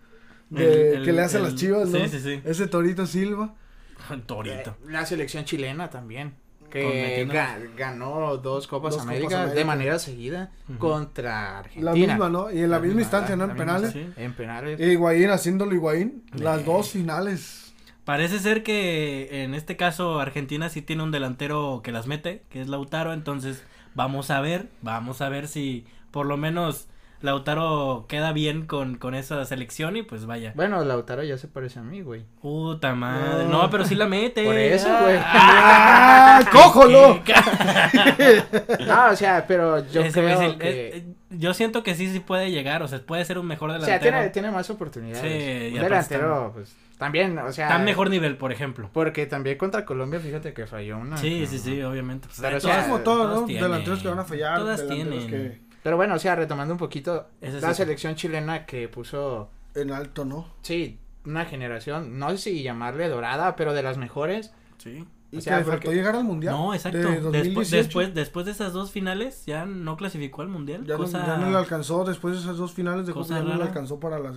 [0.48, 1.98] De, que le hace las chivas, ¿no?
[1.98, 2.40] Sí, sí, sí.
[2.44, 3.54] Ese Torito Silva.
[4.26, 4.70] Torito.
[4.70, 6.34] Eh, la selección chilena también
[6.72, 11.92] que ganó dos Copas América, de manera seguida contra Argentina.
[11.92, 12.50] La misma, ¿no?
[12.50, 13.44] Y en la, misma instancia, ¿no?
[13.44, 13.94] En penales.
[14.16, 14.80] En penales.
[14.80, 16.24] Y Higuaín haciéndolo Higuaín.
[16.34, 17.74] Las dos finales.
[18.04, 22.60] Parece ser que en este caso Argentina sí tiene un delantero que las mete, que
[22.60, 23.62] es Lautaro, entonces
[23.94, 26.88] vamos a ver, vamos a ver si por lo menos
[27.22, 30.52] Lautaro queda bien con, con esa selección y pues vaya.
[30.56, 32.24] Bueno, Lautaro ya se parece a mí, güey.
[32.40, 33.44] Puta madre.
[33.44, 34.44] No, pero sí la mete.
[34.44, 35.16] Por eso, güey.
[35.20, 36.40] ¡Ah!
[36.52, 37.22] ¡Cójolo!
[38.86, 41.04] no, o sea, pero yo creo que...
[41.30, 43.98] yo siento que sí, sí puede llegar, o sea, puede ser un mejor delantero.
[43.98, 45.20] O sea, tiene, tiene más oportunidades.
[45.20, 47.68] Sí, un delantero, pues, también, o sea...
[47.68, 48.90] Está mejor nivel, por ejemplo.
[48.92, 51.16] Porque también contra Colombia, fíjate que falló una.
[51.18, 52.26] Sí, sí, sí, obviamente.
[52.26, 53.46] Pues, pero, o sea, como todo, ¿no?
[53.46, 54.58] Delanteros que van a fallar.
[54.58, 55.28] Todas tienen.
[55.28, 59.50] Que pero bueno, o sea, retomando un poquito, la selección chilena que puso...
[59.74, 60.46] En alto, ¿no?
[60.62, 64.52] Sí, una generación, no sé si llamarle dorada, pero de las mejores.
[64.78, 65.04] Sí.
[65.30, 66.54] Y o sea, faltó llegar al mundial.
[66.54, 66.98] No, exacto.
[67.30, 70.84] después, después, después de esas dos finales, ya no clasificó al mundial.
[70.84, 73.56] Ya, no, ya no le alcanzó, después de esas dos finales de Copa, ya no
[73.56, 74.36] le alcanzó para las.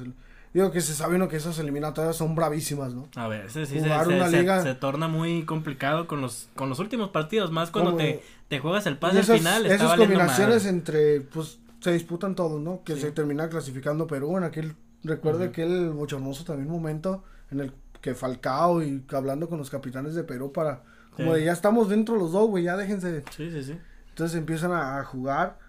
[0.56, 3.10] Digo que se sabe uno que esas eliminatorias son bravísimas, ¿no?
[3.18, 7.52] A ver, sí, sí, se, se, torna muy complicado con los, con los últimos partidos,
[7.52, 9.66] más cuando te, te juegas el pase al final.
[9.66, 12.84] Esas combinaciones entre, pues, se disputan todos, ¿no?
[12.86, 17.74] Que se termina clasificando Perú en aquel, recuerde que el bochornoso también momento en el
[18.00, 20.84] que Falcao y hablando con los capitanes de Perú para,
[21.18, 23.26] como de ya estamos dentro los dos, güey, ya déjense.
[23.36, 23.78] Sí, sí, sí.
[24.08, 25.60] Entonces empiezan a jugar,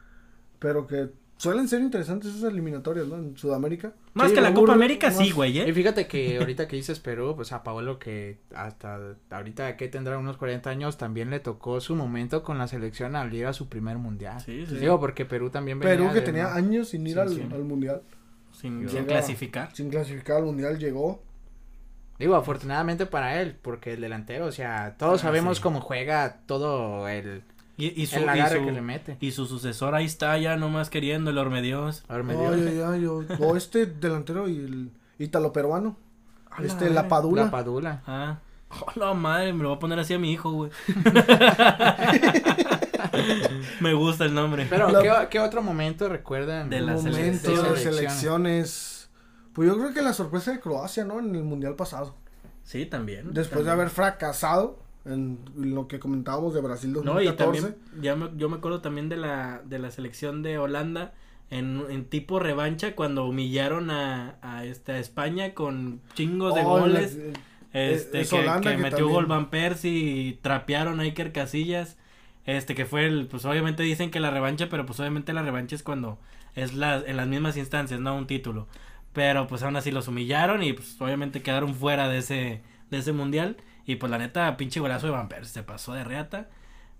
[0.61, 3.17] pero que Suelen ser interesantes esas eliminatorias, ¿no?
[3.17, 3.93] En Sudamérica.
[4.17, 5.69] Más que la Copa América, sí, güey, ¿eh?
[5.69, 8.99] Y fíjate que ahorita que dices Perú, pues a Paolo que hasta
[9.31, 13.35] ahorita que tendrá unos 40 años, también le tocó su momento con la selección al
[13.35, 14.41] ir a su primer mundial.
[14.41, 14.77] Sí, sí.
[14.77, 17.29] Digo, porque Perú también venía Perú que tenía años sin ir al,
[17.63, 18.01] mundial.
[18.53, 19.77] Sin, clasificar.
[19.77, 21.23] Sin clasificar al mundial llegó.
[22.19, 27.07] Digo, afortunadamente para él, porque el delantero, o sea, todos ah, sabemos cómo juega todo
[27.07, 27.43] el
[27.79, 29.19] y, su, que le mete.
[29.21, 32.05] y su sucesor ahí está ya nomás queriendo el Ormedios.
[33.39, 35.97] o este delantero y el ítalo peruano.
[36.63, 37.45] este, la Padula.
[37.45, 38.03] La Padula.
[38.07, 38.39] Ah.
[39.01, 40.71] Oh, madre, me lo voy a poner así a mi hijo, güey.
[43.81, 44.67] me gusta el nombre.
[44.69, 44.89] Pero,
[45.31, 46.69] ¿qué, otro momento recuerdan?
[46.69, 47.83] De las selecciones.
[47.83, 49.09] selecciones.
[49.53, 51.21] Pues yo creo que la sorpresa de Croacia, ¿no?
[51.21, 52.17] En el Mundial pasado.
[52.65, 53.33] Sí, también.
[53.33, 57.25] Después de haber fracasado en lo que comentábamos de Brasil 2014.
[57.25, 60.59] No, y también, ya me, yo me acuerdo también de la, de la selección de
[60.59, 61.15] Holanda
[61.51, 67.19] en, en tipo revancha cuando humillaron a, a, este, España con chingos de oh, goles.
[67.73, 71.97] este, que, metió gol Van Persie y trapearon a Iker Casillas.
[72.45, 75.75] Este, que fue el, pues obviamente dicen que la revancha, pero pues obviamente la revancha
[75.75, 76.19] es cuando
[76.55, 78.69] es la, en las mismas instancias, no un título.
[79.13, 83.13] Pero pues aún así los humillaron y pues obviamente quedaron fuera de ese, de ese
[83.13, 83.57] mundial.
[83.87, 86.49] Y pues la neta, pinche golazo de Van Persie se pasó de reata.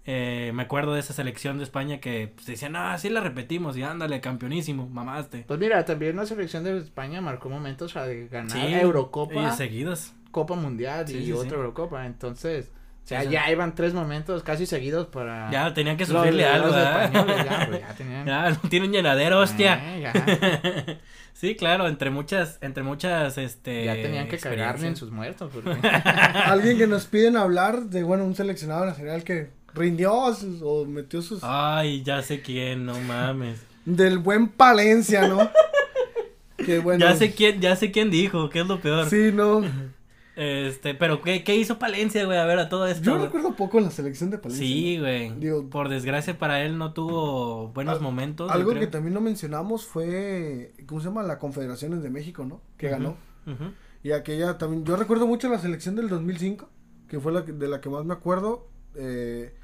[0.09, 3.77] Eh, me acuerdo de esa selección de España que pues, decían, ah, sí la repetimos
[3.77, 5.45] y ándale, campeonísimo, mamaste.
[5.49, 9.49] Pues mira, también la selección de España marcó momentos de ganar Eurocopa.
[9.49, 10.15] Y seguidos.
[10.31, 12.71] Copa Mundial y otra Eurocopa, entonces...
[13.07, 15.49] O sea, ya iban tres momentos casi seguidos para...
[15.53, 18.27] Ya, tenían que sufrirle algo, ya, ya, tenían...
[18.27, 19.81] Ya, tiene un llenadero, hostia.
[19.81, 20.99] Eh,
[21.33, 23.85] Sí, claro, entre muchas, entre muchas, este.
[23.85, 25.53] Ya tenían que cagarle en sus muertos.
[26.47, 31.41] Alguien que nos piden hablar de, bueno, un seleccionado nacional que rindió o metió sus.
[31.45, 33.61] Ay, ya sé quién, no mames.
[33.85, 35.51] Del buen Palencia, ¿no?
[36.57, 37.05] que bueno.
[37.05, 39.09] Ya sé quién, ya sé quién dijo, que es lo peor.
[39.11, 39.63] Sí, no.
[40.37, 42.37] Este, pero ¿qué, qué hizo Palencia, güey?
[42.37, 43.03] A ver, a todo esto.
[43.03, 44.67] Yo recuerdo poco en la selección de Palencia.
[44.67, 45.33] Sí, güey.
[45.71, 48.51] Por desgracia para él no tuvo buenos momentos.
[48.51, 51.23] Algo que también no mencionamos fue, ¿cómo se llama?
[51.23, 52.61] La Confederaciones de México, ¿no?
[52.77, 53.17] Que ganó.
[54.03, 56.69] Y aquella también, yo recuerdo mucho la selección del 2005.
[57.09, 59.55] que fue la de la que más me acuerdo, eh,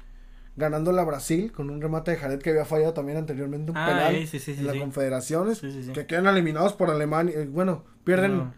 [0.55, 3.85] ganando la Brasil con un remate de Jared que había fallado también anteriormente un ah,
[3.85, 5.61] penal en las confederaciones,
[5.93, 8.53] que quedan eliminados por Alemania, eh, bueno, pierden,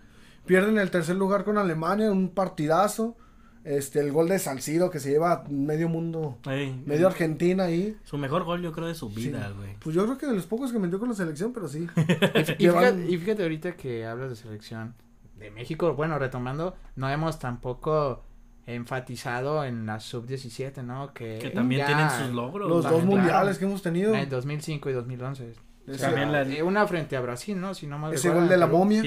[0.46, 3.16] pierden el tercer lugar con Alemania, un partidazo.
[3.64, 6.38] Este, el gol de Salcido que se lleva medio mundo,
[6.86, 7.98] medio Argentina ahí.
[8.04, 9.76] Su mejor gol yo creo de su vida, güey.
[9.80, 11.88] Pues yo creo que de los pocos que metió con la selección, pero sí.
[12.60, 14.94] y, fíjate, y, fíjate, ahorita que hablas de selección
[15.40, 18.24] de México, bueno, retomando, no hemos tampoco
[18.68, 21.12] enfatizado en la sub-17, ¿no?
[21.14, 22.70] Que, también tienen sus logros.
[22.70, 24.14] Los dos mundiales que hemos tenido.
[24.14, 25.54] En 2005 y 2011.
[26.00, 26.42] También la...
[26.44, 27.74] Eh, una frente a Brasil, ¿no?
[27.74, 29.02] Si no mal Ese gol de la momia.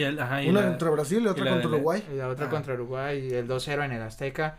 [0.49, 2.03] una contra Brasil y otra contra Uruguay.
[2.13, 2.51] Y la otra ah.
[2.51, 4.59] contra Uruguay y el 2-0 en el Azteca.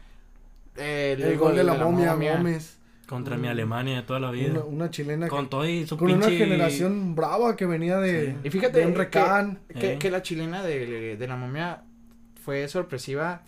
[0.75, 2.77] El, gol, de la, momia, Gómez.
[3.07, 4.63] Contra mi Alemania de toda la vida.
[4.63, 5.27] Una, chilena.
[5.27, 8.35] Con todo y su Con una generación brava que venía de.
[8.43, 8.85] Y fíjate.
[8.85, 9.59] un recán.
[9.67, 11.83] Que, que, la chilena de, de la momia
[12.43, 13.43] fue sorpresiva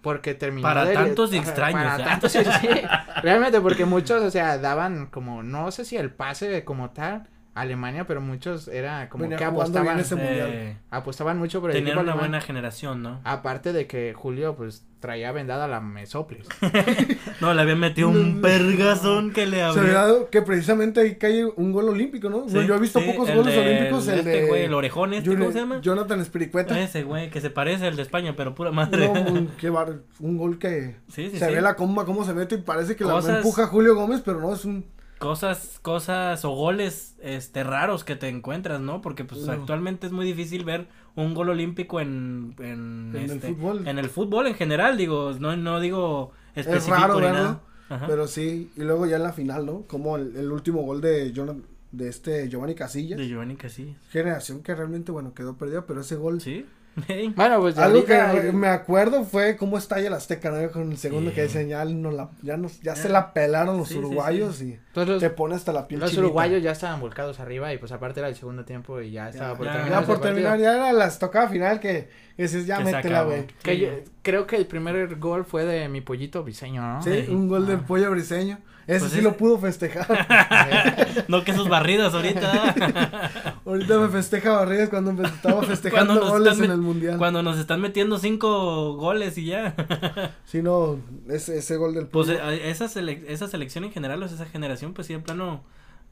[0.00, 2.38] porque terminó para tantos extraños para tantos sí,
[3.22, 7.28] realmente porque muchos o sea daban como no sé si el pase como tal
[7.60, 10.78] Alemania, pero muchos era como que apostaban ese mundial.
[10.90, 13.20] apostaban mucho por el Tenían una buena generación, ¿no?
[13.24, 16.46] Aparte de que Julio pues traía vendada la Mesoplis.
[17.40, 19.74] no, le había metido un pergazón que le había.
[19.74, 22.46] Se había dado que precisamente ahí cae un gol olímpico, ¿no?
[22.48, 24.08] yo he visto pocos goles olímpicos.
[24.08, 25.80] El, este güey, el orejón este, ¿cómo se llama?
[25.80, 26.78] Jonathan Espiricueta.
[26.80, 29.08] Ese güey, que se parece al de España, pero pura madre.
[29.08, 32.58] No, un, qué bar, un gol que se ve la comba cómo se mete y
[32.58, 34.84] parece que la empuja Julio Gómez, pero no, es un
[35.18, 39.00] cosas, cosas o goles este raros que te encuentras, ¿no?
[39.00, 43.86] Porque pues actualmente es muy difícil ver un gol olímpico en en, el este, fútbol.
[43.86, 47.60] En el fútbol en general, digo, no no digo específico es raro verlo,
[48.06, 49.82] pero sí, y luego ya en la final, ¿no?
[49.82, 51.32] Como el, último gol de
[51.90, 53.18] de este Giovanni Casillas.
[53.18, 53.96] De Giovanni Casillas.
[54.10, 56.66] Generación que realmente bueno, quedó perdida, pero ese gol Sí.
[57.34, 60.70] Bueno, pues algo que me acuerdo fue cómo está el Azteca, ¿no?
[60.70, 63.90] Con el segundo que dicen ya no la, ya nos, ya se la pelaron los
[63.92, 67.92] uruguayos y te pone hasta la piel Los uruguayos ya estaban volcados arriba y pues
[67.92, 70.00] aparte era el segundo tiempo y ya estaba por terminar.
[70.00, 73.46] Ya por terminar, ya era la estocada final que dices ya métela, güey.
[74.28, 77.02] Creo que el primer gol fue de mi pollito briseño, ¿no?
[77.02, 78.58] Sí, un gol del pollo briseño.
[78.86, 81.24] Ese pues sí lo pudo festejar.
[81.28, 83.54] no que sus barridas ahorita.
[83.64, 87.16] ahorita me festeja barridas cuando estaba festejando goles en el mundial.
[87.16, 89.74] Cuando nos están metiendo cinco goles y ya.
[90.44, 90.98] sí, no,
[91.30, 95.06] ese, ese gol del Pues eh, esa, esa selección en general, o esa generación, pues
[95.06, 95.64] sí, en plano,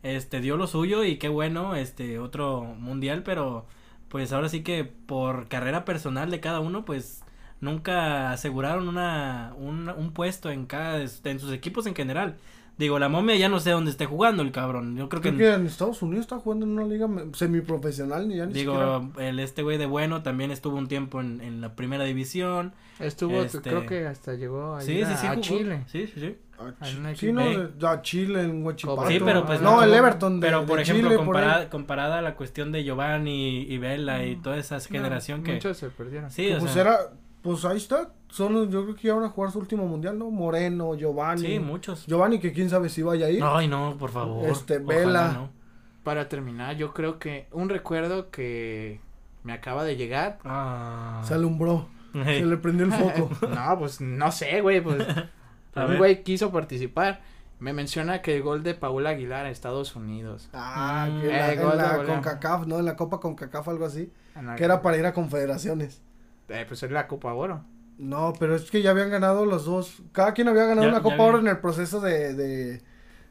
[0.02, 3.66] este, dio lo suyo y qué bueno, este, otro mundial, pero
[4.08, 7.22] pues ahora sí que por carrera personal de cada uno, pues
[7.60, 12.36] nunca aseguraron una, un, un puesto en cada, en sus equipos en general.
[12.78, 14.96] Digo, la momia ya no sé dónde esté jugando el cabrón.
[14.96, 15.66] Yo creo, que, en...
[15.66, 19.78] Estados Unidos está jugando en una liga semiprofesional ni ya ni Digo, el este güey
[19.78, 22.74] de bueno también estuvo un tiempo en, en la primera división.
[22.98, 25.84] Estuvo, este creo que hasta llegó a, sí, sí, sí, a Chile.
[25.86, 26.36] Sí, sí, sí.
[26.58, 27.42] A, sí, no,
[27.88, 29.08] a Chile, en Huachipato.
[29.08, 32.72] Sí, pero pues no, el Everton de, Pero por ejemplo, comparada, comparada a la cuestión
[32.72, 36.30] de Giovanni y Vela y toda esa generación que muchos se perdieron.
[36.30, 36.98] Sí, o pues sea, era
[37.46, 38.10] pues ahí está.
[38.28, 40.30] Son, yo creo que ya van a jugar su último mundial, ¿no?
[40.30, 41.46] Moreno, Giovanni.
[41.46, 42.04] Sí, muchos.
[42.06, 43.42] Giovanni, que quién sabe si vaya a ir.
[43.42, 44.48] Ay, no, por favor.
[44.48, 45.48] Este, Vela.
[46.02, 49.00] Para terminar, yo creo que un recuerdo que
[49.44, 50.38] me acaba de llegar.
[50.44, 51.22] Ah.
[51.24, 51.88] Se alumbró.
[52.12, 53.30] Se le prendió el foco.
[53.48, 54.80] no, pues no sé, güey.
[54.80, 55.06] Pues
[55.76, 57.20] un güey quiso participar.
[57.58, 60.50] Me menciona que el gol de Paula Aguilar a Estados Unidos.
[60.52, 62.78] Ah, que la, en la CONCACAF, ¿no?
[62.78, 64.12] En la Copa CONCACAF, algo así.
[64.56, 66.02] Que era para ir a confederaciones.
[66.48, 67.64] Eh, pues es la Copa Oro.
[67.98, 70.02] No, pero es que ya habían ganado los dos.
[70.12, 72.82] Cada quien había ganado una Copa Oro en el proceso de, de,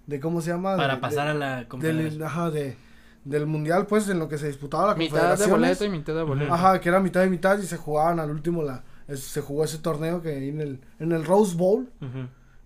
[0.07, 0.75] de ¿cómo se llama?
[0.75, 2.75] Para pasar a la del, ajá, de,
[3.23, 6.23] del mundial, pues, en lo que se disputaba la Mitad de boleto y mitad de
[6.23, 6.53] boleto.
[6.53, 9.77] Ajá, que era mitad y mitad y se jugaban al último la, se jugó ese
[9.77, 11.91] torneo que en el, en el Rose Bowl.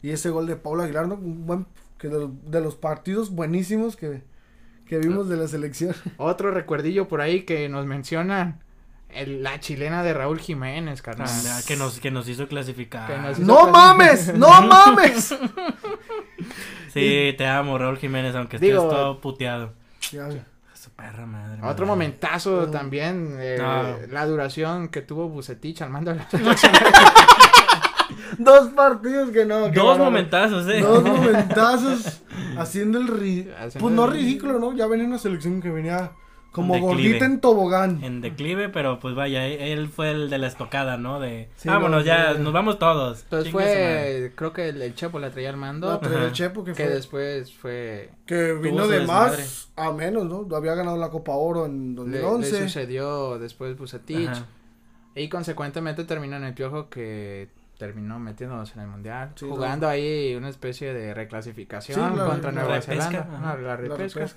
[0.02, 1.16] Y ese gol de Paula Aguilar, ¿no?
[1.16, 1.66] Un buen,
[1.98, 4.24] que de, de los partidos buenísimos que,
[4.86, 5.94] que vimos de la selección.
[6.16, 8.64] Otro recuerdillo por ahí que nos mencionan
[9.28, 11.30] la chilena de Raúl Jiménez, carnal.
[11.48, 13.40] Ah, que, nos, que nos hizo clasificar.
[13.40, 14.34] ¡No mames!
[14.36, 15.36] ¡No mames!
[16.94, 19.74] sí, te amo, Raúl Jiménez, aunque estés todo puteado.
[20.82, 21.60] Su perra madre.
[21.62, 23.36] Otro momentazo también.
[23.40, 26.28] Eh, la duración que tuvo Bucetich al mando de la
[28.38, 29.70] Dos partidos que no.
[29.70, 30.80] Dos momentazos, eh.
[30.80, 32.22] Dos momentazos
[32.58, 33.52] haciendo el.
[33.78, 34.74] Pues no ridículo, ¿no?
[34.74, 36.12] Ya venía una selección que venía
[36.52, 38.04] como gordita en tobogán.
[38.04, 41.20] En declive, pero pues vaya, e-, él fue el de la estocada, ¿no?
[41.20, 43.24] De vámonos ya, nos vamos todos.
[43.24, 45.88] Entonces fue, creo que el, Chepo la traía al mando.
[45.88, 48.10] La traía el Chepo que, que después fue.
[48.26, 50.56] Que vino de más a menos, ¿no?
[50.56, 52.52] Había ganado la Copa Oro en 2011.
[52.52, 54.44] Le, le sucedió después Bucetich.
[55.16, 60.50] Y consecuentemente terminó en el piojo que terminó metiéndonos en el mundial, jugando ahí una
[60.50, 64.28] especie de reclasificación contra Nueva Zelanda, la repesca.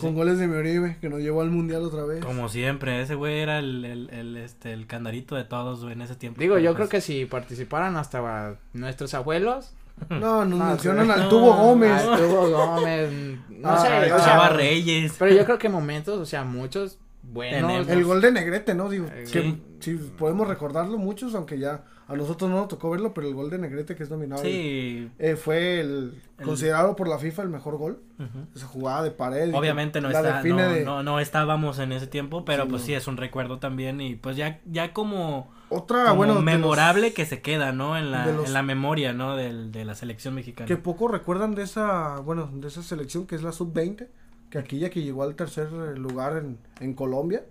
[0.00, 2.24] Con goles de Mioribe, que nos llevó al mundial otra vez.
[2.24, 6.14] Como siempre, ese güey era el, el, el, este, el candarito de todos, en ese
[6.14, 6.40] tiempo.
[6.40, 9.74] Digo, yo creo que si participaran hasta nuestros abuelos.
[10.10, 12.02] No, nos mencionan al Tubo Gómez.
[12.02, 13.10] Al Tubo Gómez.
[13.48, 15.14] No sé, o sea, Reyes.
[15.18, 17.88] Pero yo creo que momentos, o sea, muchos buenos.
[17.88, 18.90] El gol de Negrete, ¿no?
[18.90, 23.26] Digo, que si podemos recordarlo muchos, aunque ya a nosotros no nos tocó verlo, pero
[23.26, 25.10] el gol de Negrete que es nominado sí.
[25.18, 28.02] eh, fue el, considerado por la FIFA el mejor gol.
[28.54, 29.54] Esa jugada de pared.
[29.54, 33.58] Obviamente no, está, no, no, estábamos en ese tiempo, pero pues sí es un recuerdo
[33.58, 37.96] también y pues ya ya como otra bueno memorable que se queda, ¿no?
[37.96, 39.34] En la, en la memoria, ¿no?
[39.34, 40.66] De, de la selección mexicana.
[40.68, 44.08] Que poco recuerdan de esa, bueno, de esa selección que es la sub-20,
[44.50, 47.44] que aquí ya que llegó al tercer lugar en, en Colombia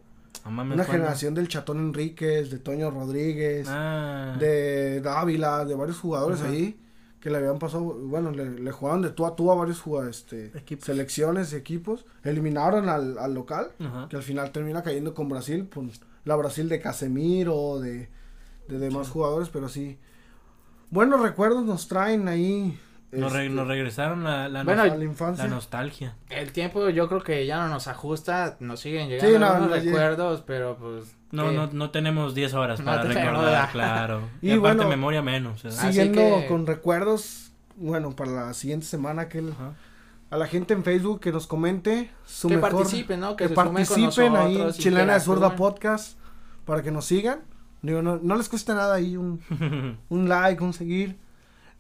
[0.45, 4.35] una generación del Chatón Enríquez, de Toño Rodríguez, ah.
[4.39, 6.79] de Dávila, de varios jugadores ahí
[7.23, 10.51] que le habían pasado, bueno, le, jugaban de tú a tú a varios jugadores, este,
[10.81, 13.71] selecciones y equipos, eliminaron al, al local,
[14.09, 18.09] que al final termina cayendo con Brasil, pues, la Brasil de Casemiro, de,
[18.67, 19.97] de demás jugadores, pero sí,
[20.91, 22.77] buenos recuerdos nos traen ahí
[23.14, 26.16] nos, este, regresaron la, la, la, nostalgia.
[26.30, 30.78] El tiempo yo creo que ya no nos ajusta, nos siguen llegando sí, recuerdos, pero
[30.78, 31.16] pues...
[31.32, 34.22] No, no, no tenemos 10 horas para recordar, claro.
[34.41, 35.61] y, aparte bueno, memoria menos.
[35.61, 39.43] Siguiendo con recuerdos, bueno, para la siguiente semana que
[40.30, 43.36] a la gente en Facebook que nos comente su que participen, ¿no?
[43.36, 46.18] Que, participen ahí, Chilena de Zurda Podcast,
[46.66, 47.41] para que nos sigan.
[47.84, 49.41] Digo, no, no les cuesta nada ahí un,
[50.09, 51.18] un like, un seguir.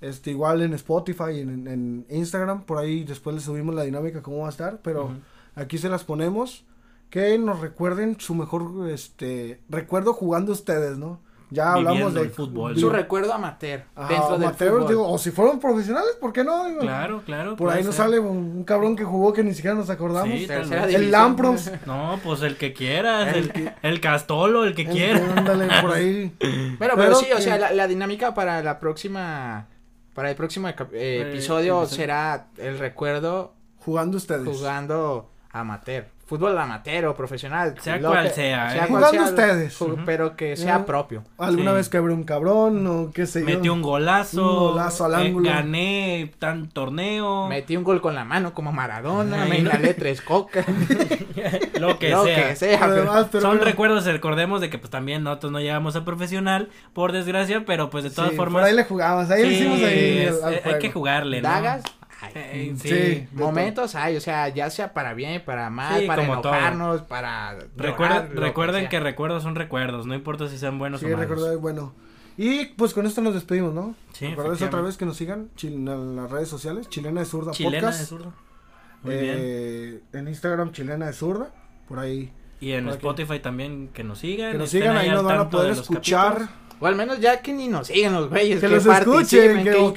[0.03, 4.39] Este, igual en Spotify, en, en Instagram, por ahí después les subimos la dinámica cómo
[4.39, 5.11] va a estar, pero
[5.55, 6.65] aquí se las ponemos.
[7.09, 11.21] Que nos recuerden su mejor, este, recuerdo jugando ustedes, ¿no?
[11.51, 12.77] Ya hablamos del fútbol.
[12.77, 13.83] Su recuerdo amateur.
[14.09, 14.87] dentro del fútbol.
[14.87, 16.65] Digo, o si fueron profesionales, ¿por qué no?
[16.79, 17.55] claro, claro.
[17.55, 20.33] Por ahí nos sale un, cabrón que jugó que ni siquiera nos acordamos.
[20.33, 21.71] el Lampros.
[21.85, 23.35] No, pues el que quieras.
[23.35, 25.21] El, el, Castolo, el que quiera.
[25.37, 26.35] Ándale, por ahí.
[26.79, 29.67] Bueno, pero, sí, o sea, la, la dinámica para la próxima
[30.13, 33.53] para el próximo eh, episodio será el recuerdo.
[33.79, 34.47] Jugando ustedes.
[34.47, 36.12] Jugando amateur.
[36.25, 37.75] Fútbol amateur o profesional.
[37.81, 38.75] Sea cual sea.
[38.75, 38.87] ¿eh?
[38.87, 39.77] jugando ustedes.
[40.05, 41.23] Pero que sea propio.
[41.37, 43.45] Alguna vez quebré un cabrón o qué sé yo.
[43.45, 44.41] Metí un golazo.
[44.41, 45.49] Un golazo al eh, ángulo.
[45.49, 47.47] gané tan torneo.
[47.49, 49.45] Metí un gol con la mano como Maradona.
[49.45, 50.65] me inhalé tres cocas.
[51.79, 52.15] Lo que
[52.55, 52.85] sea.
[53.41, 57.89] Son recuerdos, recordemos de que pues también nosotros no llegamos a profesional, por desgracia, pero
[57.89, 58.61] pues de todas formas.
[58.61, 60.29] Por ahí le jugamos, ahí le hicimos ahí.
[60.63, 61.49] hay que jugarle, ¿no?
[61.49, 61.83] Dagas,
[62.77, 68.89] sí, momentos hay, o sea, ya sea para bien, para mal, para enojarnos, para recuerden
[68.89, 71.19] que, recuerdos son recuerdos, no importa si sean buenos o malos.
[71.19, 71.93] Sí, recuerdo bueno.
[72.37, 73.95] Y pues con esto nos despedimos, ¿no?
[74.13, 74.33] Sí.
[74.35, 78.31] otra vez que nos sigan en las redes sociales, Chilena de Zurda Chilena de Zurda.
[79.03, 80.21] Muy eh, bien.
[80.21, 81.51] En Instagram, Chilena de Zurda,
[81.87, 82.31] por ahí.
[82.59, 84.53] Y en Spotify también que nos sigan.
[84.53, 86.47] Que nos sigan, ahí, nos van a poder escuchar.
[86.79, 88.59] O al menos ya que ni nos siguen los güeyes.
[88.59, 89.93] Que, los escuchen, que,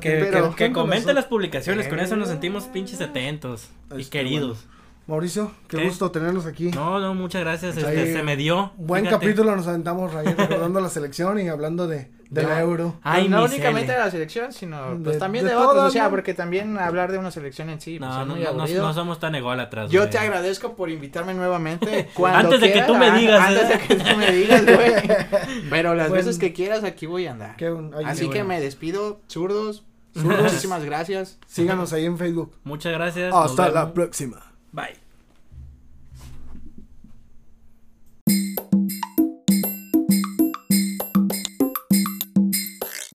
[0.00, 1.88] que, que, comenten las publicaciones.
[1.88, 4.66] Con eso nos sentimos pinches atentos y queridos.
[5.08, 6.70] Mauricio, qué, gusto tenerlos aquí.
[6.70, 7.72] No, no, muchas gracias.
[7.72, 8.72] Pues este, se me dio.
[8.76, 12.96] Buen capítulo nos aventamos ahí recordando la selección y hablando de, de la euro.
[13.02, 16.76] Ay, no únicamente de la selección, sino pues también de, otros, o sea, porque también
[16.76, 19.90] hablar de una selección en sí, pues, no, es muy no, no, somos tan ególatras.
[19.90, 22.10] Yo te agradezco por invitarme nuevamente.
[22.26, 23.40] antes de que tú me digas.
[23.40, 24.92] Antes de que tú me digas, güey.
[25.70, 27.56] Pero las veces que quieras aquí voy a andar.
[28.04, 29.86] Así que me despido, zurdos.
[30.12, 31.38] Muchísimas gracias.
[31.46, 32.52] Síganos ahí en Facebook.
[32.62, 33.34] Muchas gracias.
[33.34, 34.47] Hasta la próxima.
[34.72, 35.07] Bye.